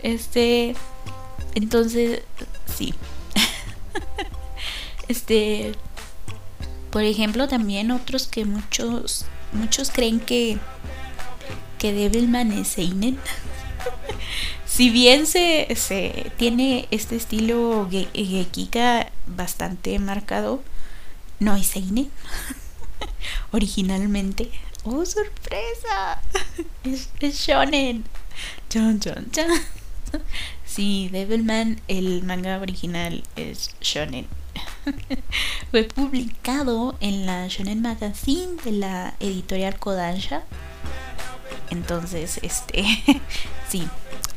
Este 0.02 0.76
entonces 1.54 2.22
sí. 2.76 2.94
este 5.08 5.74
por 6.92 7.04
ejemplo, 7.04 7.48
también 7.48 7.90
otros 7.90 8.26
que 8.26 8.44
muchos 8.44 9.24
muchos 9.52 9.90
creen 9.90 10.20
que 10.20 10.58
que 11.78 11.92
Devilman 11.92 12.52
es 12.52 12.68
seinen. 12.68 13.18
si 14.66 14.90
bien 14.90 15.26
se, 15.26 15.74
se, 15.74 16.30
tiene 16.36 16.86
este 16.90 17.16
estilo 17.16 17.88
gekika 17.90 19.10
bastante 19.26 19.98
marcado, 19.98 20.62
no 21.40 21.56
es 21.56 21.66
seinen. 21.66 22.10
Originalmente. 23.52 24.50
¡Oh, 24.84 25.06
sorpresa! 25.06 26.20
es, 26.84 27.08
es 27.20 27.38
shonen. 27.38 28.04
Chon, 28.68 29.00
chon, 29.00 29.30
chon. 29.32 29.48
Sí, 30.72 31.10
Devilman, 31.12 31.82
el 31.86 32.22
manga 32.22 32.58
original 32.58 33.24
es 33.36 33.74
shonen. 33.82 34.26
Fue 35.70 35.84
publicado 35.84 36.96
en 37.00 37.26
la 37.26 37.46
Shonen 37.48 37.82
Magazine 37.82 38.56
de 38.64 38.72
la 38.72 39.12
editorial 39.20 39.78
Kodansha. 39.78 40.44
Entonces, 41.68 42.40
este, 42.42 42.86
sí, 43.68 43.86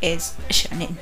es 0.02 0.36
shonen. 0.50 1.00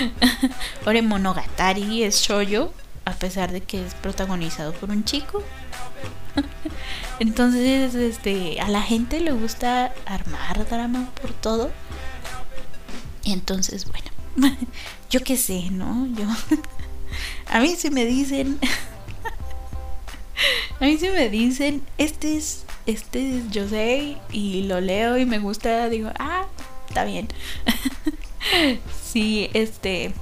Ore 0.86 1.02
Monogatari 1.02 2.04
es 2.04 2.22
shoyo, 2.22 2.72
a 3.04 3.12
pesar 3.12 3.52
de 3.52 3.60
que 3.60 3.84
es 3.84 3.92
protagonizado 3.92 4.72
por 4.72 4.88
un 4.88 5.04
chico. 5.04 5.42
Entonces, 7.18 7.94
este, 7.96 8.62
a 8.62 8.68
la 8.68 8.80
gente 8.80 9.20
le 9.20 9.32
gusta 9.32 9.92
armar 10.06 10.66
drama 10.70 11.10
por 11.20 11.34
todo. 11.34 11.70
Entonces, 13.24 13.86
bueno, 13.86 14.56
yo 15.10 15.20
qué 15.20 15.36
sé, 15.36 15.70
¿no? 15.70 16.06
Yo 16.16 16.26
a 17.48 17.60
mí 17.60 17.76
si 17.76 17.90
me 17.90 18.04
dicen 18.04 18.58
a 20.80 20.84
mí 20.84 20.98
si 20.98 21.08
me 21.08 21.28
dicen, 21.28 21.82
este 21.98 22.36
es 22.36 22.64
este 22.86 23.38
es 23.38 23.44
José 23.54 24.16
y 24.32 24.62
lo 24.62 24.80
leo 24.80 25.18
y 25.18 25.24
me 25.24 25.38
gusta, 25.38 25.88
digo, 25.88 26.10
ah, 26.18 26.46
está 26.88 27.04
bien. 27.04 27.28
sí, 29.04 29.48
este 29.54 30.12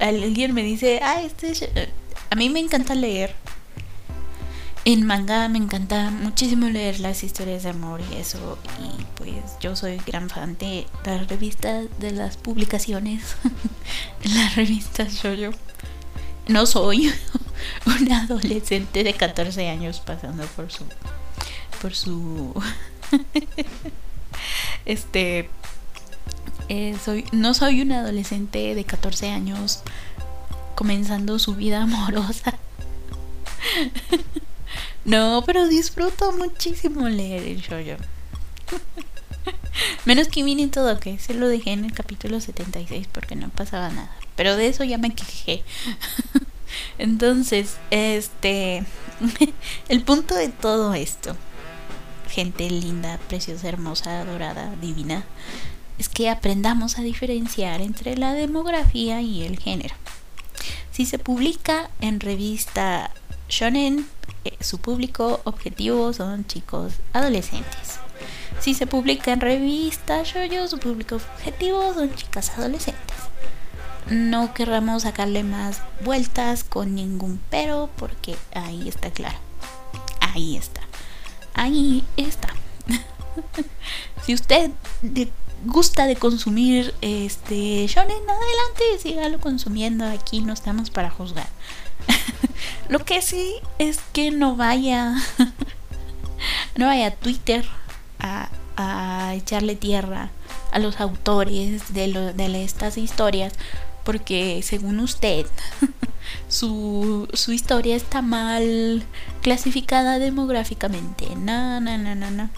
alguien 0.00 0.52
me 0.52 0.62
dice, 0.62 1.00
ah, 1.02 1.22
este 1.22 1.50
es... 1.50 1.68
a 2.30 2.34
mí 2.34 2.50
me 2.50 2.60
encanta 2.60 2.94
leer 2.94 3.34
en 4.86 5.04
manga 5.04 5.48
me 5.48 5.58
encanta 5.58 6.10
muchísimo 6.12 6.68
leer 6.68 7.00
las 7.00 7.24
historias 7.24 7.64
de 7.64 7.70
amor 7.70 8.00
y 8.12 8.14
eso. 8.18 8.56
Y 8.80 9.02
pues 9.16 9.34
yo 9.60 9.74
soy 9.74 9.96
gran 10.06 10.30
fan 10.30 10.56
de 10.58 10.86
las 11.04 11.26
revistas, 11.26 11.86
de 11.98 12.12
las 12.12 12.36
publicaciones, 12.36 13.34
las 14.22 14.54
revistas 14.54 15.22
yo 15.22 15.50
No 16.46 16.66
soy 16.66 17.12
una 18.00 18.22
adolescente 18.22 19.02
de 19.02 19.12
14 19.12 19.68
años 19.68 19.98
pasando 19.98 20.46
por 20.46 20.70
su. 20.70 20.84
por 21.82 21.92
su. 21.92 22.54
este. 24.86 25.50
Eh, 26.68 26.96
soy, 27.04 27.24
no 27.32 27.54
soy 27.54 27.80
una 27.80 28.00
adolescente 28.00 28.76
de 28.76 28.84
14 28.84 29.30
años 29.30 29.82
comenzando 30.76 31.40
su 31.40 31.56
vida 31.56 31.82
amorosa. 31.82 32.56
No, 35.06 35.44
pero 35.46 35.68
disfruto 35.68 36.32
muchísimo 36.32 37.08
leer 37.08 37.44
el 37.44 37.60
shoujo. 37.60 38.02
Menos 40.04 40.26
que 40.26 40.40
y 40.40 40.66
todo, 40.66 40.98
que 40.98 41.20
se 41.20 41.32
lo 41.32 41.46
dejé 41.46 41.70
en 41.70 41.84
el 41.84 41.92
capítulo 41.92 42.40
76 42.40 43.06
porque 43.12 43.36
no 43.36 43.48
pasaba 43.50 43.88
nada. 43.90 44.10
Pero 44.34 44.56
de 44.56 44.66
eso 44.66 44.82
ya 44.82 44.98
me 44.98 45.14
quejé. 45.14 45.62
Entonces, 46.98 47.76
este. 47.92 48.84
el 49.88 50.02
punto 50.02 50.34
de 50.34 50.48
todo 50.48 50.92
esto, 50.94 51.36
gente 52.28 52.68
linda, 52.68 53.20
preciosa, 53.28 53.68
hermosa, 53.68 54.22
adorada, 54.22 54.74
divina, 54.80 55.24
es 56.00 56.08
que 56.08 56.28
aprendamos 56.28 56.98
a 56.98 57.02
diferenciar 57.02 57.80
entre 57.80 58.16
la 58.16 58.32
demografía 58.34 59.22
y 59.22 59.44
el 59.44 59.60
género. 59.60 59.94
Si 60.90 61.06
se 61.06 61.20
publica 61.20 61.90
en 62.00 62.18
revista 62.18 63.12
shonen, 63.48 64.08
su 64.60 64.78
público 64.78 65.40
objetivo 65.44 66.12
son 66.12 66.46
chicos 66.46 66.94
adolescentes. 67.12 68.00
Si 68.60 68.74
se 68.74 68.86
publica 68.86 69.32
en 69.32 69.40
revistas 69.40 70.32
yo 70.50 70.68
su 70.68 70.78
público 70.78 71.16
objetivo 71.16 71.94
son 71.94 72.14
chicas 72.14 72.50
adolescentes. 72.56 73.16
No 74.08 74.54
querramos 74.54 75.02
sacarle 75.02 75.42
más 75.42 75.82
vueltas 76.04 76.64
con 76.64 76.94
ningún 76.94 77.40
pero 77.50 77.90
porque 77.96 78.36
ahí 78.54 78.88
está 78.88 79.10
claro. 79.10 79.38
Ahí 80.20 80.56
está. 80.56 80.82
Ahí 81.54 82.04
está. 82.16 82.54
si 84.24 84.34
usted 84.34 84.70
gusta 85.64 86.06
de 86.06 86.16
consumir 86.16 86.94
este 87.00 87.86
shonen, 87.86 88.22
adelante, 88.22 88.98
sígalo 89.00 89.40
consumiendo. 89.40 90.04
Aquí 90.06 90.40
no 90.40 90.52
estamos 90.52 90.90
para 90.90 91.10
juzgar. 91.10 91.48
Lo 92.88 93.04
que 93.04 93.22
sí 93.22 93.54
es 93.78 93.98
que 94.12 94.30
no 94.30 94.56
vaya, 94.56 95.14
no 96.76 96.86
vaya 96.86 97.08
a 97.08 97.10
Twitter 97.10 97.64
a, 98.18 98.48
echarle 99.34 99.74
tierra 99.74 100.30
a 100.70 100.78
los 100.78 101.00
autores 101.00 101.94
de, 101.94 102.32
de 102.34 102.64
estas 102.64 102.98
historias, 102.98 103.54
porque 104.04 104.60
según 104.62 105.00
usted, 105.00 105.46
su, 106.48 107.28
su 107.32 107.52
historia 107.52 107.96
está 107.96 108.22
mal 108.22 109.02
clasificada 109.42 110.18
demográficamente. 110.18 111.34
No, 111.36 111.80
no, 111.80 111.98
no, 111.98 112.14
no, 112.14 112.30
no. 112.30 112.50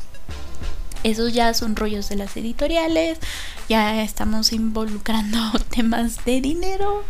Esos 1.05 1.33
ya 1.33 1.55
son 1.55 1.77
rollos 1.77 2.09
de 2.09 2.17
las 2.17 2.37
editoriales, 2.37 3.19
ya 3.69 4.03
estamos 4.03 4.53
involucrando 4.53 5.39
temas 5.71 6.25
de 6.25 6.41
dinero 6.41 7.05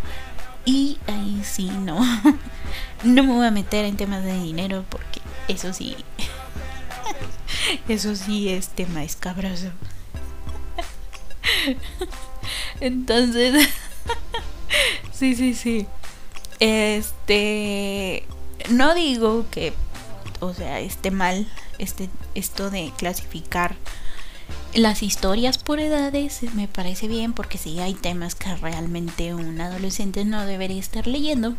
y 0.68 0.98
ahí 1.06 1.40
sí, 1.44 1.70
no. 1.70 1.98
No 3.04 3.22
me 3.22 3.32
voy 3.32 3.46
a 3.46 3.52
meter 3.52 3.84
en 3.84 3.96
temas 3.96 4.24
de 4.24 4.38
dinero 4.38 4.84
porque 4.88 5.20
eso 5.46 5.72
sí. 5.72 5.96
Eso 7.88 8.16
sí 8.16 8.48
es 8.48 8.68
tema 8.68 9.04
escabroso. 9.04 9.70
Entonces, 12.80 13.68
sí, 15.12 15.36
sí, 15.36 15.54
sí. 15.54 15.86
Este, 16.58 18.26
no 18.68 18.94
digo 18.94 19.46
que, 19.50 19.72
o 20.40 20.52
sea, 20.52 20.80
esté 20.80 21.10
mal 21.10 21.46
este, 21.78 22.10
esto 22.34 22.68
de 22.68 22.92
clasificar 22.98 23.76
las 24.78 25.02
historias 25.02 25.58
por 25.58 25.80
edades 25.80 26.42
me 26.54 26.68
parece 26.68 27.08
bien 27.08 27.32
porque 27.32 27.58
sí 27.58 27.80
hay 27.80 27.94
temas 27.94 28.34
que 28.34 28.54
realmente 28.56 29.34
un 29.34 29.60
adolescente 29.60 30.24
no 30.24 30.44
debería 30.46 30.78
estar 30.78 31.06
leyendo. 31.06 31.54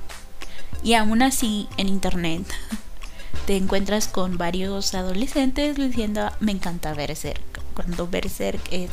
Y 0.83 0.93
aún 0.93 1.21
así 1.21 1.67
en 1.77 1.89
internet 1.89 2.45
te 3.45 3.57
encuentras 3.57 4.07
con 4.07 4.37
varios 4.37 4.93
adolescentes 4.93 5.75
diciendo 5.75 6.31
me 6.39 6.51
encanta 6.51 6.93
Berserk. 6.93 7.41
Cuando 7.73 8.07
Berserk 8.07 8.61
es 8.71 8.91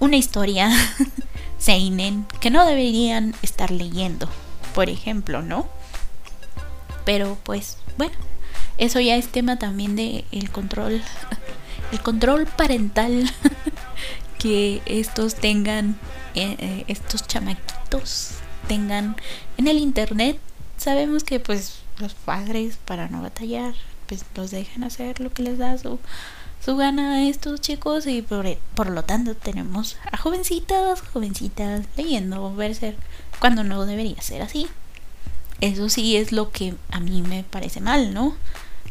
una 0.00 0.16
historia 0.16 0.70
seinen 1.58 2.26
que 2.40 2.50
no 2.50 2.66
deberían 2.66 3.34
estar 3.42 3.70
leyendo, 3.70 4.28
por 4.74 4.88
ejemplo, 4.88 5.42
¿no? 5.42 5.68
Pero 7.04 7.38
pues 7.44 7.78
bueno, 7.96 8.14
eso 8.78 9.00
ya 9.00 9.16
es 9.16 9.28
tema 9.28 9.58
también 9.58 9.96
de 9.96 10.24
el 10.32 10.50
control 10.50 11.02
el 11.92 12.00
control 12.00 12.46
parental 12.46 13.30
que 14.38 14.82
estos 14.86 15.34
tengan, 15.34 15.96
eh, 16.34 16.56
eh, 16.58 16.84
estos 16.88 17.26
chamaquitos 17.26 18.32
tengan 18.68 19.16
en 19.56 19.68
el 19.68 19.78
internet. 19.78 20.38
Sabemos 20.76 21.24
que 21.24 21.40
pues 21.40 21.80
los 21.98 22.14
padres 22.14 22.78
para 22.84 23.08
no 23.08 23.22
batallar 23.22 23.74
pues 24.06 24.24
los 24.34 24.50
dejan 24.50 24.84
hacer 24.84 25.20
lo 25.20 25.32
que 25.32 25.42
les 25.42 25.58
da 25.58 25.76
su, 25.76 25.98
su 26.64 26.76
gana 26.76 27.14
a 27.14 27.28
estos 27.28 27.60
chicos 27.60 28.06
y 28.06 28.22
por, 28.22 28.46
por 28.74 28.90
lo 28.90 29.04
tanto 29.04 29.34
tenemos 29.34 29.96
a 30.10 30.16
jovencitas, 30.16 31.02
jovencitas 31.02 31.84
leyendo 31.96 32.54
verse 32.54 32.96
cuando 33.38 33.64
no 33.64 33.84
debería 33.84 34.20
ser 34.22 34.42
así. 34.42 34.66
Eso 35.60 35.88
sí 35.88 36.16
es 36.16 36.32
lo 36.32 36.50
que 36.50 36.74
a 36.90 37.00
mí 37.00 37.22
me 37.22 37.42
parece 37.42 37.80
mal, 37.80 38.14
¿no? 38.14 38.36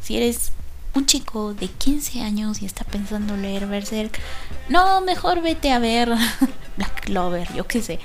Si 0.01 0.17
eres 0.17 0.51
un 0.97 1.05
chico 1.05 1.53
de 1.53 1.67
15 1.67 2.21
años 2.21 2.61
y 2.61 2.65
está 2.65 2.83
pensando 2.83 3.37
leer 3.37 3.67
Berserk, 3.67 4.19
no, 4.67 4.99
mejor 5.01 5.41
vete 5.41 5.71
a 5.71 5.79
ver 5.79 6.09
Black 6.77 7.05
Clover, 7.05 7.47
yo 7.53 7.67
qué 7.67 7.81
sé. 7.81 7.99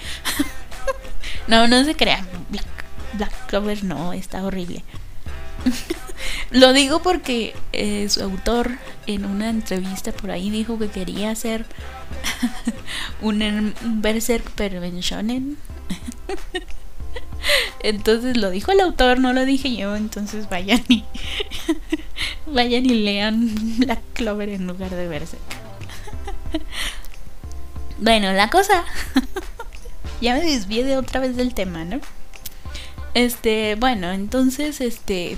no, 1.49 1.67
no 1.69 1.85
se 1.85 1.97
crean, 1.97 2.29
Black, 2.51 3.47
Clover 3.47 3.83
no, 3.83 4.13
está 4.13 4.45
horrible. 4.45 4.85
Lo 6.51 6.73
digo 6.73 7.01
porque 7.03 7.55
eh, 7.73 8.09
su 8.11 8.23
autor 8.23 8.79
en 9.07 9.25
una 9.25 9.49
entrevista 9.49 10.13
por 10.13 10.31
ahí 10.31 10.51
dijo 10.51 10.79
que 10.79 10.89
quería 10.89 11.31
hacer 11.31 11.65
un, 13.23 13.75
Berserk 14.03 14.51
pero. 14.55 14.83
Entonces 17.81 18.37
lo 18.37 18.51
dijo 18.51 18.71
el 18.71 18.81
autor, 18.81 19.19
no 19.19 19.33
lo 19.33 19.45
dije 19.45 19.75
yo, 19.75 19.97
entonces 19.97 20.49
vayan 20.49 20.85
y 20.89 21.05
vayan 22.53 22.87
y 22.87 22.95
lean 22.95 23.51
Black 23.79 24.01
Clover 24.15 24.49
en 24.49 24.67
lugar 24.67 24.91
de 24.91 25.09
verse. 25.09 25.39
bueno, 27.99 28.33
la 28.33 28.51
cosa 28.51 28.85
ya 30.21 30.35
me 30.35 30.43
desvié 30.43 30.85
de 30.85 30.97
otra 30.97 31.21
vez 31.21 31.37
del 31.37 31.55
tema, 31.55 31.85
¿no? 31.85 32.01
Este, 33.15 33.75
bueno, 33.77 34.11
entonces 34.11 34.81
este 34.81 35.37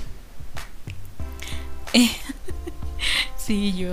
sí, 3.37 3.73
yo 3.73 3.89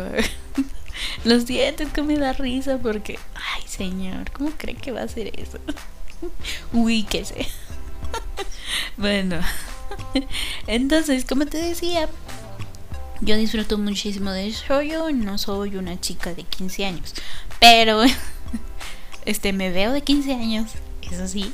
los 1.24 1.46
dientes 1.46 1.88
que 1.92 2.02
me 2.02 2.16
da 2.16 2.32
risa 2.32 2.78
porque 2.78 3.18
ay, 3.35 3.62
señor, 3.66 4.30
¿cómo 4.32 4.50
cree 4.56 4.74
que 4.74 4.92
va 4.92 5.02
a 5.02 5.08
ser 5.08 5.32
eso? 5.38 5.58
Uy, 6.72 7.04
qué 7.04 7.24
sé. 7.24 7.46
bueno, 8.96 9.40
entonces, 10.66 11.24
como 11.24 11.46
te 11.46 11.58
decía, 11.58 12.08
yo 13.22 13.37
disfruto 13.37 13.78
muchísimo 13.78 14.32
de 14.32 14.50
shoujo, 14.50 15.12
no 15.12 15.38
soy 15.38 15.76
una 15.76 16.00
chica 16.00 16.35
de 16.35 16.42
15 16.42 16.85
años, 16.85 17.14
pero 17.61 18.02
este 19.24 19.52
me 19.52 19.70
veo 19.70 19.92
de 19.92 20.02
15 20.02 20.35
años, 20.35 20.72
eso 21.02 21.28
sí, 21.28 21.52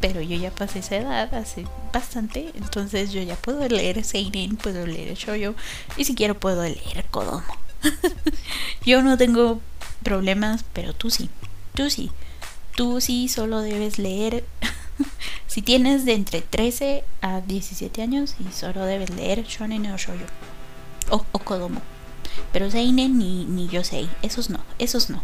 pero 0.00 0.20
yo 0.20 0.36
ya 0.36 0.52
pasé 0.52 0.78
esa 0.78 0.96
edad 0.96 1.34
hace 1.34 1.66
bastante, 1.92 2.52
entonces 2.54 3.10
yo 3.10 3.20
ya 3.20 3.34
puedo 3.34 3.68
leer 3.68 4.04
seinen, 4.04 4.56
puedo 4.56 4.86
leer 4.86 5.14
shoujo 5.14 5.56
y 5.96 6.04
si 6.04 6.14
quiero 6.14 6.38
puedo 6.38 6.62
leer 6.62 7.04
kodomo. 7.10 7.42
yo 8.84 9.02
no 9.02 9.18
tengo 9.18 9.60
problemas, 10.04 10.64
pero 10.72 10.92
tú 10.92 11.10
sí. 11.10 11.30
Tú 11.74 11.90
sí. 11.90 12.10
Tú 12.76 13.00
sí 13.00 13.28
solo 13.28 13.60
debes 13.60 13.98
leer 13.98 14.44
si 15.48 15.62
tienes 15.62 16.04
de 16.04 16.14
entre 16.14 16.42
13 16.42 17.02
a 17.22 17.40
17 17.40 18.02
años 18.02 18.36
y 18.38 18.52
solo 18.52 18.84
debes 18.84 19.10
leer 19.10 19.44
shonen 19.44 19.86
o 19.86 19.96
shoujo 19.96 20.26
o, 21.10 21.22
kodomo. 21.38 21.80
Pero 22.52 22.70
seinen 22.70 23.18
ni, 23.18 23.44
ni 23.44 23.68
yosei, 23.68 24.08
esos 24.22 24.50
no, 24.50 24.60
esos 24.78 25.10
no. 25.10 25.22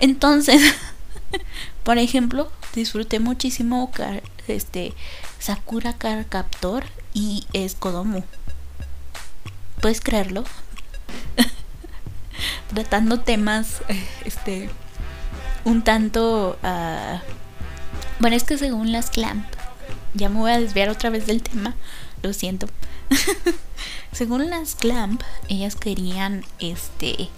Entonces, 0.00 0.60
por 1.84 1.98
ejemplo, 1.98 2.50
disfruté 2.74 3.20
muchísimo 3.20 3.90
este 4.48 4.92
Sakura 5.38 5.92
Car 5.94 6.26
Captor 6.26 6.84
y 7.14 7.46
es 7.52 7.74
kodomo. 7.74 8.24
¿Puedes 9.80 10.00
creerlo? 10.00 10.44
Tratando 12.74 13.20
temas 13.20 13.82
este 14.24 14.70
un 15.64 15.82
tanto 15.82 16.58
uh, 16.62 17.18
bueno, 18.22 18.36
es 18.36 18.44
que 18.44 18.56
según 18.56 18.92
las 18.92 19.10
Clamp, 19.10 19.44
ya 20.14 20.28
me 20.28 20.38
voy 20.38 20.52
a 20.52 20.60
desviar 20.60 20.88
otra 20.90 21.10
vez 21.10 21.26
del 21.26 21.42
tema, 21.42 21.74
lo 22.22 22.32
siento. 22.32 22.68
Según 24.12 24.50
las 24.50 24.74
Clamp, 24.74 25.22
ellas 25.48 25.74
querían 25.74 26.44
este 26.58 27.28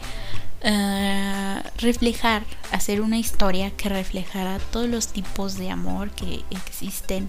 uh, 0.65 1.61
reflejar, 1.79 2.43
hacer 2.73 3.01
una 3.01 3.19
historia 3.19 3.71
que 3.71 3.89
reflejara 3.89 4.59
todos 4.59 4.89
los 4.89 5.09
tipos 5.09 5.57
de 5.57 5.71
amor 5.71 6.11
que 6.11 6.45
existen 6.51 7.29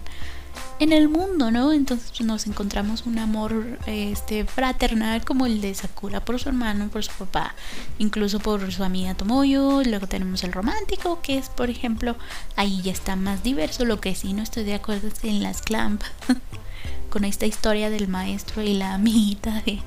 en 0.80 0.94
el 0.94 1.10
mundo, 1.10 1.52
¿no? 1.52 1.74
Entonces 1.74 2.12
pues, 2.16 2.22
nos 2.22 2.48
encontramos 2.48 3.06
un 3.06 3.20
amor 3.20 3.80
este 3.86 4.46
fraternal 4.46 5.24
como 5.24 5.46
el 5.46 5.62
de 5.62 5.74
Sakura 5.74 6.24
por 6.24 6.40
su 6.40 6.50
hermano, 6.50 6.90
por 6.90 7.04
su 7.04 7.12
papá, 7.14 7.56
incluso 7.98 8.40
por 8.40 8.72
su 8.72 8.84
amiga 8.84 9.16
Tomoyo, 9.16 9.84
luego 9.84 10.08
tenemos 10.08 10.44
el 10.44 10.52
romántico, 10.52 11.22
que 11.22 11.38
es 11.38 11.50
por 11.50 11.70
ejemplo, 11.70 12.16
ahí 12.56 12.82
ya 12.82 12.92
está 12.92 13.16
más 13.16 13.44
diverso, 13.44 13.86
lo 13.86 14.02
que 14.02 14.16
sí 14.16 14.34
no 14.34 14.44
estoy 14.44 14.64
de 14.64 14.76
acuerdo 14.76 15.08
es 15.08 15.24
en 15.24 15.44
las 15.44 15.62
Clamp 15.62 16.02
con 17.16 17.24
esta 17.24 17.46
historia 17.46 17.90
del 17.90 18.10
maestro 18.10 18.62
y 18.62 18.74
la 18.74 18.94
amiguita 18.94 19.62
de, 19.66 19.80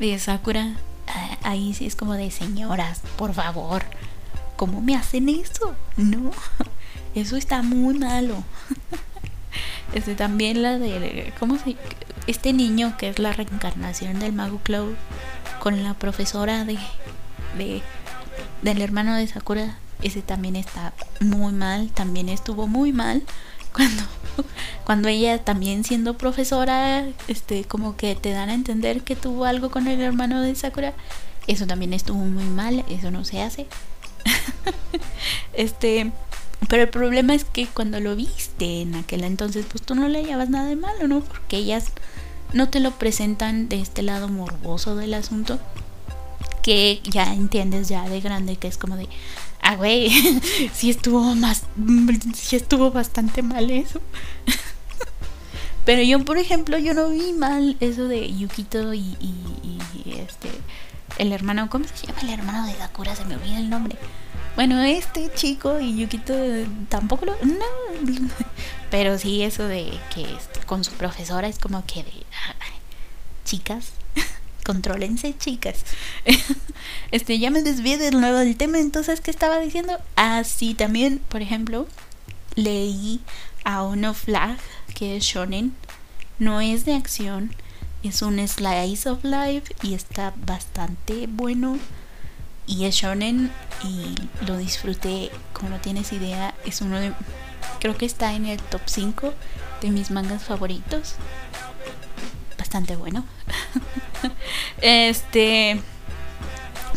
de 0.00 0.18
Sakura, 0.18 0.74
ah, 1.06 1.38
ahí 1.44 1.74
sí 1.74 1.86
es 1.86 1.94
como 1.94 2.14
de 2.14 2.28
señoras, 2.32 3.02
por 3.16 3.34
favor, 3.34 3.84
¿cómo 4.56 4.80
me 4.80 4.96
hacen 4.96 5.28
eso? 5.28 5.76
No, 5.96 6.32
eso 7.14 7.36
está 7.36 7.62
muy 7.62 7.96
malo. 7.96 8.42
Este, 9.94 10.14
también 10.14 10.62
la 10.62 10.78
de. 10.78 11.34
¿Cómo 11.38 11.58
se.? 11.58 11.76
Este 12.26 12.54
niño 12.54 12.96
que 12.96 13.10
es 13.10 13.18
la 13.18 13.30
reencarnación 13.32 14.18
del 14.20 14.32
Mago 14.32 14.58
Cloud 14.62 14.94
con 15.60 15.84
la 15.84 15.92
profesora 15.92 16.64
de. 16.64 16.78
de 17.58 17.82
del 18.62 18.80
hermano 18.80 19.14
de 19.14 19.26
Sakura. 19.26 19.76
Ese 20.02 20.22
también 20.22 20.56
está 20.56 20.94
muy 21.20 21.52
mal. 21.52 21.90
También 21.90 22.30
estuvo 22.30 22.66
muy 22.66 22.94
mal. 22.94 23.22
Cuando, 23.72 24.02
cuando 24.84 25.08
ella 25.08 25.42
también 25.44 25.84
siendo 25.84 26.16
profesora, 26.16 27.06
este, 27.28 27.64
como 27.64 27.96
que 27.96 28.14
te 28.14 28.30
dan 28.30 28.48
a 28.48 28.54
entender 28.54 29.02
que 29.02 29.16
tuvo 29.16 29.44
algo 29.44 29.70
con 29.70 29.86
el 29.86 30.00
hermano 30.00 30.40
de 30.40 30.54
Sakura. 30.54 30.94
Eso 31.46 31.66
también 31.66 31.92
estuvo 31.92 32.18
muy 32.18 32.44
mal. 32.44 32.84
Eso 32.88 33.10
no 33.10 33.24
se 33.24 33.42
hace. 33.42 33.66
este 35.52 36.12
pero 36.68 36.84
el 36.84 36.88
problema 36.88 37.34
es 37.34 37.44
que 37.44 37.66
cuando 37.66 38.00
lo 38.00 38.16
viste 38.16 38.82
en 38.82 38.94
aquel 38.94 39.24
entonces, 39.24 39.66
pues 39.68 39.82
tú 39.82 39.94
no 39.94 40.08
le 40.08 40.24
llevas 40.24 40.48
nada 40.48 40.68
de 40.68 40.76
malo, 40.76 41.08
¿no? 41.08 41.20
Porque 41.20 41.56
ellas 41.56 41.92
no 42.52 42.68
te 42.68 42.80
lo 42.80 42.92
presentan 42.92 43.68
de 43.68 43.80
este 43.80 44.02
lado 44.02 44.28
morboso 44.28 44.96
del 44.96 45.14
asunto. 45.14 45.58
Que 46.62 47.00
ya 47.04 47.32
entiendes 47.34 47.88
ya 47.88 48.08
de 48.08 48.20
grande 48.20 48.56
que 48.56 48.68
es 48.68 48.78
como 48.78 48.96
de, 48.96 49.08
ah, 49.62 49.76
güey, 49.76 50.10
sí 50.74 50.90
estuvo 50.90 51.34
más, 51.34 51.62
sí 52.34 52.56
estuvo 52.56 52.90
bastante 52.90 53.42
mal 53.42 53.70
eso. 53.70 54.00
Pero 55.84 56.02
yo, 56.02 56.24
por 56.24 56.38
ejemplo, 56.38 56.78
yo 56.78 56.94
no 56.94 57.08
vi 57.08 57.32
mal 57.32 57.76
eso 57.80 58.06
de 58.06 58.32
Yukito 58.32 58.94
y, 58.94 59.16
este, 60.06 60.48
el 61.18 61.32
hermano, 61.32 61.68
¿cómo 61.70 61.84
se 61.86 62.06
llama 62.06 62.20
el 62.20 62.30
hermano 62.30 62.66
de 62.66 62.76
Dakura? 62.76 63.16
Se 63.16 63.24
me 63.24 63.34
olvida 63.34 63.58
el 63.58 63.68
nombre. 63.68 63.96
Bueno, 64.54 64.80
este 64.82 65.32
chico 65.34 65.80
y 65.80 65.96
Yukito 65.96 66.34
tampoco 66.88 67.24
lo. 67.24 67.32
No. 67.42 67.64
Pero 68.90 69.18
sí, 69.18 69.42
eso 69.42 69.66
de 69.66 69.98
que 70.14 70.26
con 70.66 70.84
su 70.84 70.92
profesora 70.92 71.48
es 71.48 71.58
como 71.58 71.84
que 71.86 72.04
de. 72.04 72.12
Chicas, 73.44 73.92
contrólense, 74.64 75.36
chicas. 75.36 75.84
este, 77.10 77.38
ya 77.38 77.50
me 77.50 77.62
desvié 77.62 77.98
del 77.98 78.20
nuevo 78.20 78.38
del 78.38 78.56
tema, 78.56 78.78
entonces, 78.78 79.20
¿qué 79.20 79.30
estaba 79.30 79.58
diciendo? 79.58 79.98
Ah, 80.16 80.44
sí, 80.44 80.74
también, 80.74 81.20
por 81.28 81.42
ejemplo, 81.42 81.86
leí 82.54 83.20
a 83.64 83.82
Ono 83.82 84.14
Flag, 84.14 84.58
que 84.94 85.16
es 85.16 85.24
shonen. 85.24 85.74
No 86.38 86.60
es 86.60 86.84
de 86.84 86.94
acción, 86.94 87.54
es 88.02 88.22
un 88.22 88.46
slice 88.46 89.08
of 89.08 89.22
life 89.22 89.74
y 89.82 89.94
está 89.94 90.32
bastante 90.44 91.26
bueno. 91.28 91.78
Y 92.66 92.84
es 92.84 92.96
shonen 92.96 93.50
y 93.84 94.14
lo 94.46 94.56
disfruté, 94.56 95.30
como 95.52 95.70
no 95.70 95.80
tienes 95.80 96.12
idea, 96.12 96.54
es 96.64 96.80
uno 96.80 96.98
de... 96.98 97.12
Creo 97.80 97.96
que 97.96 98.06
está 98.06 98.34
en 98.34 98.46
el 98.46 98.60
top 98.60 98.82
5 98.86 99.34
de 99.82 99.90
mis 99.90 100.10
mangas 100.10 100.44
favoritos. 100.44 101.16
Bastante 102.72 102.96
bueno. 102.96 103.22
este... 104.80 105.78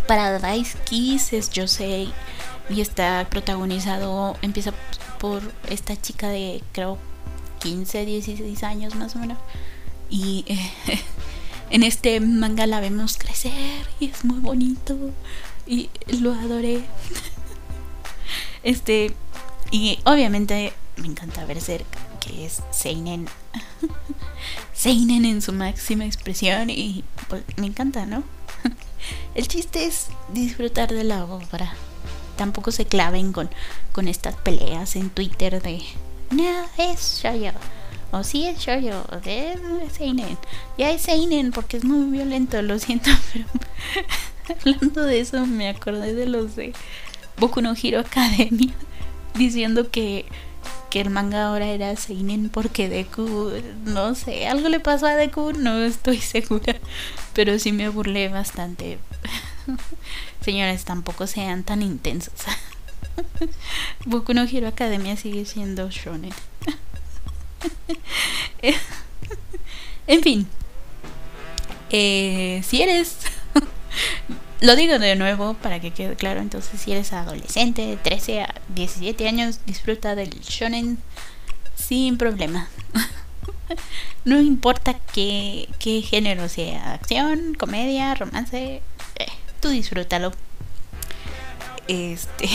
Paradise 0.08 0.78
Kiss 0.86 1.34
es 1.34 1.52
Josei 1.54 2.14
y 2.70 2.80
está 2.80 3.28
protagonizado, 3.30 4.38
empieza 4.42 4.72
por 5.20 5.42
esta 5.70 6.02
chica 6.02 6.30
de 6.30 6.64
creo 6.72 6.98
15, 7.60 8.06
16 8.06 8.64
años 8.64 8.96
más 8.96 9.18
o 9.18 9.20
menos. 9.20 9.38
Y 10.10 10.46
en 11.70 11.84
este 11.84 12.22
manga 12.22 12.68
la 12.68 12.80
vemos 12.80 13.18
crecer 13.18 13.52
y 14.00 14.12
es 14.12 14.24
muy 14.24 14.40
bonito 14.40 14.96
y 15.68 15.90
lo 16.08 16.34
adoré. 16.34 16.86
Este, 18.64 19.14
y 19.72 20.00
obviamente 20.06 20.72
me 20.96 21.08
encanta 21.08 21.44
ver 21.44 21.60
ser 21.60 21.84
que 22.22 22.46
es 22.46 22.64
Seinen. 22.72 23.28
Seinen 24.74 25.26
en 25.26 25.42
su 25.42 25.54
máxima 25.54 26.06
expresión 26.06 26.70
y 26.70 27.04
pues, 27.30 27.44
me 27.58 27.68
encanta, 27.68 28.06
¿no? 28.06 28.24
El 29.36 29.48
chiste 29.48 29.86
es 29.86 30.08
disfrutar 30.34 30.92
de 30.92 31.04
la 31.04 31.26
obra. 31.26 31.74
Tampoco 32.38 32.72
se 32.72 32.86
claven 32.86 33.32
con, 33.32 33.50
con 33.92 34.08
estas 34.08 34.36
peleas 34.36 34.96
en 34.96 35.10
Twitter 35.10 35.62
de 35.62 35.82
no, 36.32 36.66
es 36.78 37.22
yo 37.22 37.30
O 38.12 38.24
sí 38.24 38.48
es 38.48 38.66
yo 38.66 38.74
o 38.74 39.18
es 39.26 39.94
Seinen. 39.94 40.38
Ya 40.78 40.92
es 40.92 41.02
Seinen 41.02 41.52
porque 41.52 41.78
es 41.78 41.84
muy 41.84 42.12
violento, 42.12 42.62
lo 42.62 42.80
siento, 42.80 43.10
pero 43.34 44.60
hablando 44.60 45.04
de 45.04 45.20
eso 45.20 45.46
me 45.46 45.70
acordé 45.70 46.14
de 46.14 46.26
los 46.26 46.56
de 46.56 46.74
Boku 47.38 47.62
no 47.62 47.74
Hero 47.82 48.00
Academia 48.00 48.74
diciendo 49.36 49.92
que, 49.92 50.26
que 50.96 51.02
el 51.02 51.10
manga 51.10 51.48
ahora 51.48 51.68
era 51.68 51.94
Seinen 51.98 52.48
porque 52.48 52.88
Deku, 52.88 53.52
no 53.84 54.16
sé, 54.16 54.48
algo 54.48 54.70
le 54.70 54.80
pasó 54.80 55.08
a 55.08 55.16
Deku, 55.16 55.52
no 55.52 55.84
estoy 55.84 56.18
segura, 56.22 56.78
pero 57.34 57.60
sí 57.60 57.74
me 57.74 57.90
burlé 57.90 58.30
bastante. 58.30 58.98
Señores, 60.42 60.86
tampoco 60.86 61.28
sean 61.28 61.66
tan 61.66 61.82
intensos. 61.82 62.46
Boku 64.06 64.34
no 64.34 64.44
Hero 64.44 64.70
Academia 64.70 65.18
sigue 65.18 65.44
siendo 65.44 65.90
shonen. 65.90 66.32
en 70.08 70.24
fin, 70.24 70.48
eh, 71.90 72.62
si 72.66 72.82
eres 72.82 73.18
lo 74.62 74.76
digo 74.76 75.00
de 75.00 75.16
nuevo 75.16 75.54
para 75.56 75.80
que 75.80 75.92
quede 75.92 76.16
claro, 76.16 76.40
entonces 76.40 76.80
si 76.80 76.92
eres 76.92 77.14
adolescente 77.14 77.86
de 77.86 77.98
13 77.98 78.42
a 78.42 78.56
17 78.70 79.28
años, 79.28 79.60
disfruta 79.66 80.16
del 80.16 80.30
shonen 80.42 80.98
sin 81.76 82.18
problema. 82.18 82.68
no 84.26 84.40
importa 84.40 84.96
qué, 85.14 85.70
qué, 85.80 86.02
género 86.02 86.50
sea, 86.50 86.94
acción, 86.94 87.56
comedia, 87.56 88.16
romance, 88.16 88.82
eh, 89.18 89.28
tú 89.60 89.70
disfrútalo. 89.70 90.32
Este, 91.88 92.50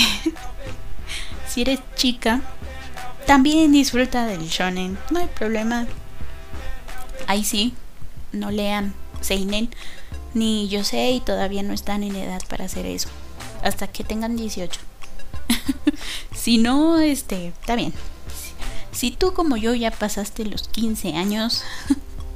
si 1.49 1.63
eres 1.63 1.81
chica, 1.97 2.41
también 3.27 3.73
disfruta 3.73 4.27
del 4.27 4.49
shonen, 4.49 4.99
no 5.11 5.21
hay 5.21 5.29
problema. 5.29 5.87
Ahí 7.27 7.45
sí, 7.45 7.75
no 8.33 8.51
lean 8.51 8.95
seinen 9.21 9.71
ni 10.35 10.69
yo 10.69 10.85
sé 10.85 11.11
y 11.11 11.21
todavía 11.21 11.63
no 11.63 11.73
están 11.73 12.03
en 12.03 12.17
edad 12.17 12.43
para 12.49 12.65
hacer 12.65 12.87
eso. 12.87 13.09
Hasta 13.63 13.87
que 13.87 14.05
tengan 14.05 14.37
18. 14.37 14.81
si 16.35 16.59
no, 16.59 16.99
este, 16.99 17.49
está 17.49 17.77
bien. 17.77 17.93
Si 18.93 19.11
tú 19.11 19.33
como 19.33 19.57
yo 19.57 19.75
ya 19.75 19.91
pasaste 19.91 20.45
los 20.45 20.69
15 20.69 21.15
años, 21.15 21.63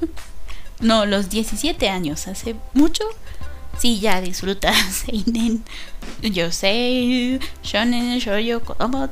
no, 0.80 1.06
los 1.06 1.28
17 1.28 1.88
años, 1.88 2.28
hace 2.28 2.56
mucho, 2.72 3.04
sí, 3.78 4.00
ya 4.00 4.20
disfrutas 4.20 4.76
Seinen, 5.06 5.64
yo 6.22 6.52
sé, 6.52 7.40
shonen, 7.62 8.18
yo 8.20 8.62
como 8.62 9.08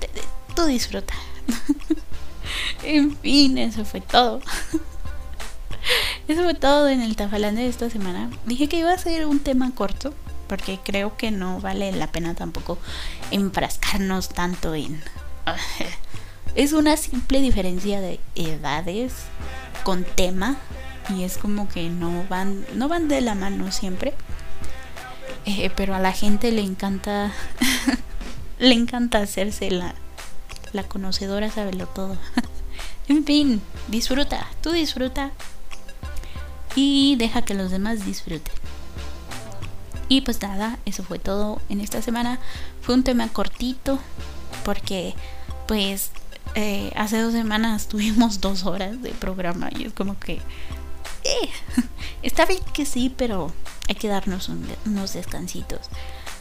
tú 0.55 0.65
disfruta. 0.67 1.15
en 2.83 3.17
fin, 3.19 3.59
eso 3.59 3.85
fue 3.85 4.01
todo. 4.01 4.41
Eso 6.29 6.43
fue 6.43 6.55
todo 6.55 6.89
en 6.89 7.01
el 7.01 7.17
Tafalán 7.17 7.57
de 7.57 7.67
esta 7.67 7.91
semana. 7.91 8.31
Dije 8.47 8.69
que 8.69 8.79
iba 8.79 8.93
a 8.93 8.99
ser 8.99 9.27
un 9.27 9.41
tema 9.41 9.75
corto, 9.75 10.15
porque 10.47 10.79
creo 10.83 11.17
que 11.17 11.31
no 11.31 11.61
vale 11.61 11.93
la 11.93 12.13
pena 12.13 12.35
tampoco 12.35 12.79
enfrascarnos 13.31 14.29
tanto 14.29 14.75
en... 14.75 15.03
es 16.55 16.73
una 16.73 16.97
simple 16.97 17.41
diferencia 17.41 18.01
de 18.01 18.21
edades 18.35 19.15
con 19.83 20.05
tema 20.05 20.57
y 21.09 21.25
es 21.25 21.39
como 21.39 21.69
que 21.69 21.89
no 21.89 22.25
van 22.29 22.65
no 22.75 22.89
van 22.89 23.09
de 23.09 23.21
la 23.21 23.35
mano 23.35 23.73
siempre. 23.73 24.15
Eh, 25.45 25.71
pero 25.75 25.95
a 25.95 25.99
la 25.99 26.13
gente 26.13 26.53
le 26.53 26.63
encanta 26.63 27.33
le 28.59 28.75
encanta 28.75 29.19
hacerse 29.19 29.71
la 29.71 29.95
la 30.73 30.85
conocedora 30.85 31.51
lo 31.73 31.87
todo. 31.87 32.17
En 33.09 33.25
fin 33.25 33.61
disfruta 33.89 34.47
tú 34.63 34.71
disfruta 34.71 35.33
y 36.75 37.17
deja 37.17 37.43
que 37.43 37.55
los 37.55 37.71
demás 37.71 38.05
disfruten. 38.05 38.53
Y 40.09 40.21
pues 40.21 40.43
nada, 40.43 40.79
eso 40.85 41.03
fue 41.03 41.19
todo 41.19 41.61
en 41.69 41.81
esta 41.81 42.03
semana. 42.03 42.39
Fue 42.83 42.95
un 42.95 43.03
tema 43.03 43.29
cortito 43.29 43.99
porque 44.65 45.15
pues 45.67 46.11
eh, 46.55 46.93
hace 46.97 47.19
dos 47.21 47.33
semanas 47.33 47.87
tuvimos 47.89 48.41
dos 48.41 48.65
horas 48.65 49.01
de 49.03 49.11
programa 49.11 49.71
y 49.77 49.85
es 49.87 49.93
como 49.93 50.19
que... 50.19 50.35
Eh, 51.25 51.49
está 52.23 52.47
bien 52.47 52.61
que 52.75 52.85
sí, 52.85 53.13
pero 53.17 53.53
hay 53.89 53.95
que 53.95 54.09
darnos 54.09 54.51
unos 54.85 55.13
descansitos 55.13 55.81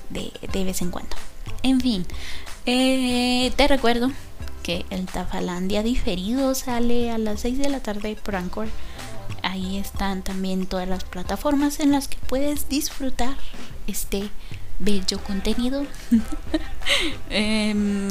de, 0.10 0.32
vez 0.64 0.82
en 0.82 0.92
cuando. 0.92 1.16
En 1.64 1.80
fin, 1.80 2.06
eh, 2.66 3.52
te 3.56 3.68
recuerdo 3.68 4.12
que 4.64 4.86
el 4.90 5.06
Tafalandia 5.06 5.84
diferido 5.84 6.56
sale 6.56 7.12
a 7.12 7.18
las 7.18 7.42
6 7.42 7.58
de 7.58 7.70
la 7.70 7.80
tarde 7.80 8.18
por 8.22 8.36
Anchor 8.36 8.68
ahí 9.44 9.78
están 9.78 10.22
también 10.24 10.66
todas 10.66 10.88
las 10.88 11.04
plataformas 11.04 11.80
en 11.80 11.92
las 11.92 12.08
que 12.08 12.18
puedes 12.28 12.70
disfrutar 12.70 13.36
este 13.88 14.30
bello 14.80 15.20
contenido. 15.24 15.86
eh, 17.30 18.10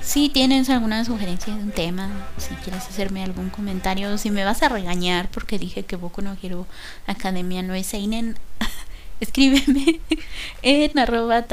si 0.00 0.28
tienes 0.28 0.70
alguna 0.70 1.04
sugerencia 1.04 1.54
de 1.54 1.62
un 1.62 1.72
tema, 1.72 2.10
si 2.38 2.54
quieres 2.56 2.84
hacerme 2.86 3.22
algún 3.22 3.50
comentario, 3.50 4.16
si 4.18 4.30
me 4.30 4.44
vas 4.44 4.62
a 4.62 4.68
regañar 4.68 5.28
porque 5.30 5.58
dije 5.58 5.84
que 5.84 5.96
Boku 5.96 6.22
no 6.22 6.36
quiero 6.36 6.66
Academia 7.06 7.62
no 7.62 7.74
es 7.74 7.86
Seinen, 7.86 8.36
escríbeme 9.20 10.00
en 10.62 10.98
arroba 10.98 11.44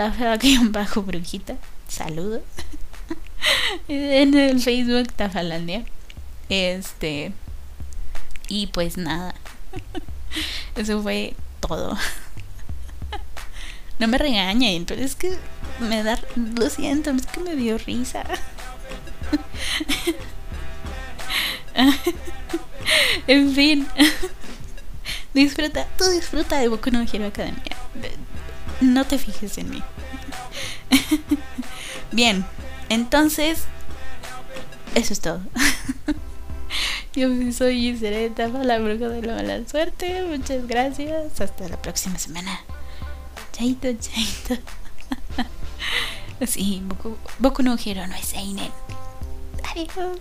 bajo 0.69 1.03
brujita. 1.03 1.57
Saludos. 1.87 2.41
en 3.87 4.33
el 4.33 4.59
Facebook 4.59 5.11
Tafalandia. 5.13 5.83
Este 6.49 7.33
y 8.47 8.67
pues 8.67 8.97
nada. 8.97 9.35
Eso 10.75 11.01
fue 11.01 11.33
todo. 11.59 11.97
No 13.99 14.07
me 14.07 14.19
regañen, 14.19 14.85
pero 14.85 15.01
es 15.01 15.15
que 15.15 15.35
me 15.79 16.03
da. 16.03 16.19
Lo 16.35 16.69
siento, 16.69 17.09
es 17.09 17.25
que 17.25 17.39
me 17.39 17.55
dio 17.55 17.79
risa. 17.79 18.23
en 23.27 23.55
fin. 23.55 23.87
Disfruta, 25.33 25.87
tú 25.97 26.03
disfruta 26.11 26.59
de 26.59 26.67
Boku 26.67 26.91
no 26.91 27.01
Hero 27.01 27.25
Academia. 27.25 27.63
No 28.81 29.03
te 29.05 29.17
fijes 29.17 29.57
en 29.57 29.71
mí. 29.71 29.81
Bien, 32.11 32.45
entonces. 32.89 33.63
Eso 34.93 35.13
es 35.13 35.21
todo. 35.21 35.41
Yo 37.17 37.29
soy 37.51 37.97
para 38.51 38.63
la 38.63 38.77
bruja 38.77 39.09
de 39.09 39.23
la 39.23 39.33
mala 39.33 39.67
suerte. 39.67 40.21
Muchas 40.29 40.67
gracias. 40.67 41.41
Hasta 41.41 41.67
la 41.67 41.81
próxima 41.81 42.19
semana. 42.19 42.61
Chaito, 43.53 43.87
chaito. 43.93 44.61
sí, 46.45 46.83
Boku, 47.39 47.63
no 47.63 47.75
Hero 47.83 48.05
no 48.05 48.13
es 48.13 48.25
Seinen. 48.27 48.71
Adiós. 49.71 50.19